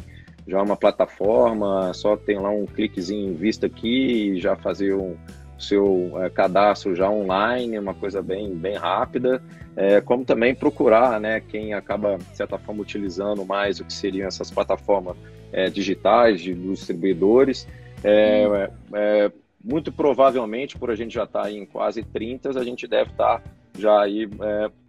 já 0.47 0.61
uma 0.61 0.75
plataforma, 0.75 1.93
só 1.93 2.15
tem 2.15 2.37
lá 2.37 2.49
um 2.49 2.65
cliquezinho 2.65 3.31
em 3.31 3.33
vista 3.33 3.65
aqui 3.65 4.35
e 4.35 4.39
já 4.39 4.55
fazer 4.55 4.93
um, 4.93 5.17
seu 5.63 6.11
é, 6.21 6.29
cadastro 6.29 6.95
já 6.95 7.09
online, 7.09 7.79
uma 7.79 7.93
coisa 7.93 8.21
bem, 8.21 8.53
bem 8.53 8.75
rápida, 8.75 9.41
é, 9.75 10.01
como 10.01 10.23
também 10.23 10.53
procurar 10.53 11.19
né, 11.19 11.39
quem 11.39 11.73
acaba, 11.73 12.17
de 12.17 12.37
certa 12.37 12.57
forma, 12.57 12.81
utilizando 12.81 13.45
mais 13.45 13.79
o 13.79 13.85
que 13.85 13.93
seriam 13.93 14.27
essas 14.27 14.51
plataformas 14.51 15.15
é, 15.51 15.69
digitais 15.69 16.41
de, 16.41 16.53
dos 16.53 16.79
distribuidores, 16.79 17.67
muito 19.63 19.93
provavelmente, 19.93 20.77
por 20.77 20.91
a 20.91 20.95
gente 20.95 21.13
já 21.13 21.23
estar 21.23 21.43
tá 21.43 21.51
em 21.51 21.65
quase 21.65 22.03
30, 22.03 22.59
a 22.59 22.63
gente 22.63 22.85
deve 22.85 23.11
estar 23.11 23.39
tá 23.39 23.49
já 23.79 24.01
aí 24.01 24.29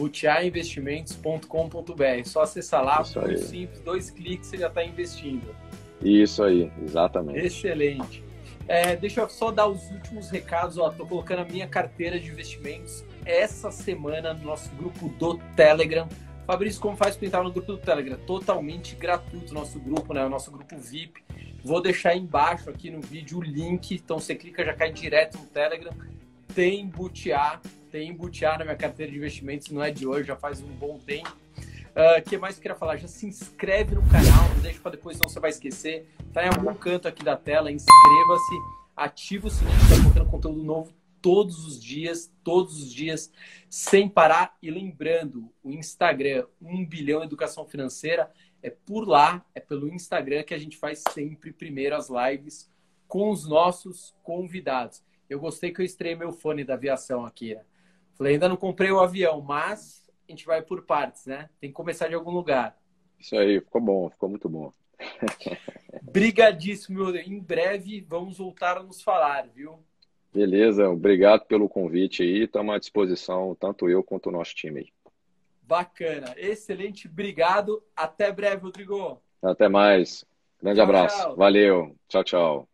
butiainvestimentos.com.br 0.00 2.24
Só 2.24 2.42
acessar 2.42 2.82
lá, 2.82 3.04
muito 3.16 3.38
simples, 3.38 3.80
dois 3.80 4.10
cliques 4.10 4.48
você 4.48 4.56
já 4.56 4.68
está 4.68 4.82
investindo. 4.82 5.54
Isso 6.02 6.42
aí, 6.42 6.72
exatamente. 6.82 7.38
Excelente. 7.38 8.24
É, 8.66 8.96
deixa 8.96 9.20
eu 9.20 9.28
só 9.28 9.50
dar 9.50 9.66
os 9.66 9.90
últimos 9.90 10.30
recados. 10.30 10.78
Estou 10.78 11.06
colocando 11.06 11.40
a 11.40 11.44
minha 11.44 11.66
carteira 11.66 12.18
de 12.18 12.30
investimentos 12.30 13.04
essa 13.26 13.70
semana 13.70 14.32
no 14.32 14.44
nosso 14.44 14.70
grupo 14.76 15.10
do 15.18 15.36
Telegram. 15.54 16.08
Fabrício, 16.46 16.80
como 16.80 16.96
faz 16.96 17.14
para 17.16 17.26
entrar 17.26 17.42
no 17.42 17.52
grupo 17.52 17.72
do 17.72 17.78
Telegram? 17.78 18.16
Totalmente 18.26 18.96
gratuito 18.96 19.50
o 19.50 19.54
nosso 19.54 19.78
grupo, 19.78 20.14
né? 20.14 20.24
O 20.24 20.30
nosso 20.30 20.50
grupo 20.50 20.78
VIP. 20.78 21.22
Vou 21.62 21.82
deixar 21.82 22.16
embaixo 22.16 22.70
aqui 22.70 22.90
no 22.90 23.00
vídeo 23.00 23.38
o 23.38 23.42
link. 23.42 23.94
Então 23.94 24.18
você 24.18 24.34
clica, 24.34 24.64
já 24.64 24.72
cai 24.72 24.90
direto 24.90 25.36
no 25.36 25.44
Telegram. 25.46 25.92
Tem 26.54 26.86
Butiá, 26.86 27.60
tem 27.90 28.14
Butiá 28.14 28.56
na 28.56 28.64
minha 28.64 28.76
carteira 28.76 29.10
de 29.10 29.18
investimentos, 29.18 29.68
não 29.70 29.82
é 29.82 29.90
de 29.90 30.06
hoje, 30.06 30.28
já 30.28 30.36
faz 30.36 30.60
um 30.60 30.68
bom 30.68 30.98
tempo. 30.98 31.36
O 31.90 32.18
uh, 32.18 32.22
que 32.22 32.38
mais 32.38 32.56
eu 32.56 32.62
queria 32.62 32.76
falar? 32.76 32.96
Já 32.96 33.08
se 33.08 33.26
inscreve 33.26 33.96
no 33.96 34.02
canal, 34.02 34.48
não 34.54 34.62
deixa 34.62 34.78
para 34.80 34.92
depois, 34.92 35.16
senão 35.16 35.28
você 35.28 35.40
vai 35.40 35.50
esquecer. 35.50 36.08
Tá 36.32 36.44
em 36.44 36.48
algum 36.48 36.72
canto 36.72 37.08
aqui 37.08 37.24
da 37.24 37.36
tela, 37.36 37.70
inscreva-se, 37.70 38.54
ativa 38.96 39.48
o 39.48 39.50
sininho, 39.50 39.74
tá 39.74 39.96
colocando 39.96 40.30
conteúdo 40.30 40.62
novo 40.62 40.94
todos 41.20 41.66
os 41.66 41.82
dias, 41.82 42.32
todos 42.44 42.80
os 42.80 42.92
dias, 42.92 43.32
sem 43.68 44.08
parar. 44.08 44.56
E 44.62 44.70
lembrando, 44.70 45.52
o 45.62 45.70
Instagram, 45.70 46.46
1 46.62 46.86
bilhão 46.86 47.24
educação 47.24 47.66
financeira, 47.66 48.30
é 48.62 48.70
por 48.70 49.06
lá, 49.06 49.44
é 49.54 49.60
pelo 49.60 49.92
Instagram 49.92 50.44
que 50.44 50.54
a 50.54 50.58
gente 50.58 50.76
faz 50.76 51.02
sempre 51.10 51.52
primeiro 51.52 51.96
as 51.96 52.08
lives 52.08 52.70
com 53.08 53.30
os 53.30 53.48
nossos 53.48 54.14
convidados. 54.22 55.02
Eu 55.28 55.40
gostei 55.40 55.72
que 55.72 55.80
eu 55.80 55.84
estreiei 55.84 56.16
meu 56.16 56.32
fone 56.32 56.64
da 56.64 56.74
aviação 56.74 57.24
aqui. 57.24 57.54
Né? 57.54 57.62
Falei, 58.20 58.34
ainda 58.34 58.50
não 58.50 58.56
comprei 58.56 58.90
o 58.90 59.00
avião, 59.00 59.40
mas 59.40 60.06
a 60.28 60.30
gente 60.30 60.44
vai 60.44 60.60
por 60.60 60.84
partes, 60.84 61.24
né? 61.24 61.48
Tem 61.58 61.70
que 61.70 61.74
começar 61.74 62.06
de 62.06 62.14
algum 62.14 62.30
lugar. 62.30 62.76
Isso 63.18 63.34
aí, 63.34 63.62
ficou 63.62 63.80
bom, 63.80 64.10
ficou 64.10 64.28
muito 64.28 64.46
bom. 64.46 64.74
Brigadíssimo, 66.02 66.98
meu 66.98 67.12
Deus. 67.12 67.26
Em 67.26 67.40
breve 67.40 68.04
vamos 68.06 68.36
voltar 68.36 68.76
a 68.76 68.82
nos 68.82 69.00
falar, 69.00 69.48
viu? 69.48 69.78
Beleza, 70.34 70.86
obrigado 70.86 71.46
pelo 71.46 71.66
convite 71.66 72.22
aí. 72.22 72.44
Estamos 72.44 72.74
à 72.74 72.78
disposição, 72.78 73.56
tanto 73.58 73.88
eu 73.88 74.04
quanto 74.04 74.26
o 74.26 74.32
nosso 74.32 74.54
time 74.54 74.80
aí. 74.80 74.88
Bacana, 75.62 76.34
excelente, 76.36 77.08
obrigado. 77.08 77.82
Até 77.96 78.30
breve, 78.30 78.64
Rodrigo. 78.64 79.22
Até 79.42 79.66
mais. 79.66 80.26
Grande 80.62 80.76
tchau, 80.76 80.84
abraço. 80.84 81.22
Tchau. 81.22 81.36
Valeu. 81.36 81.96
Tchau, 82.06 82.22
tchau. 82.22 82.69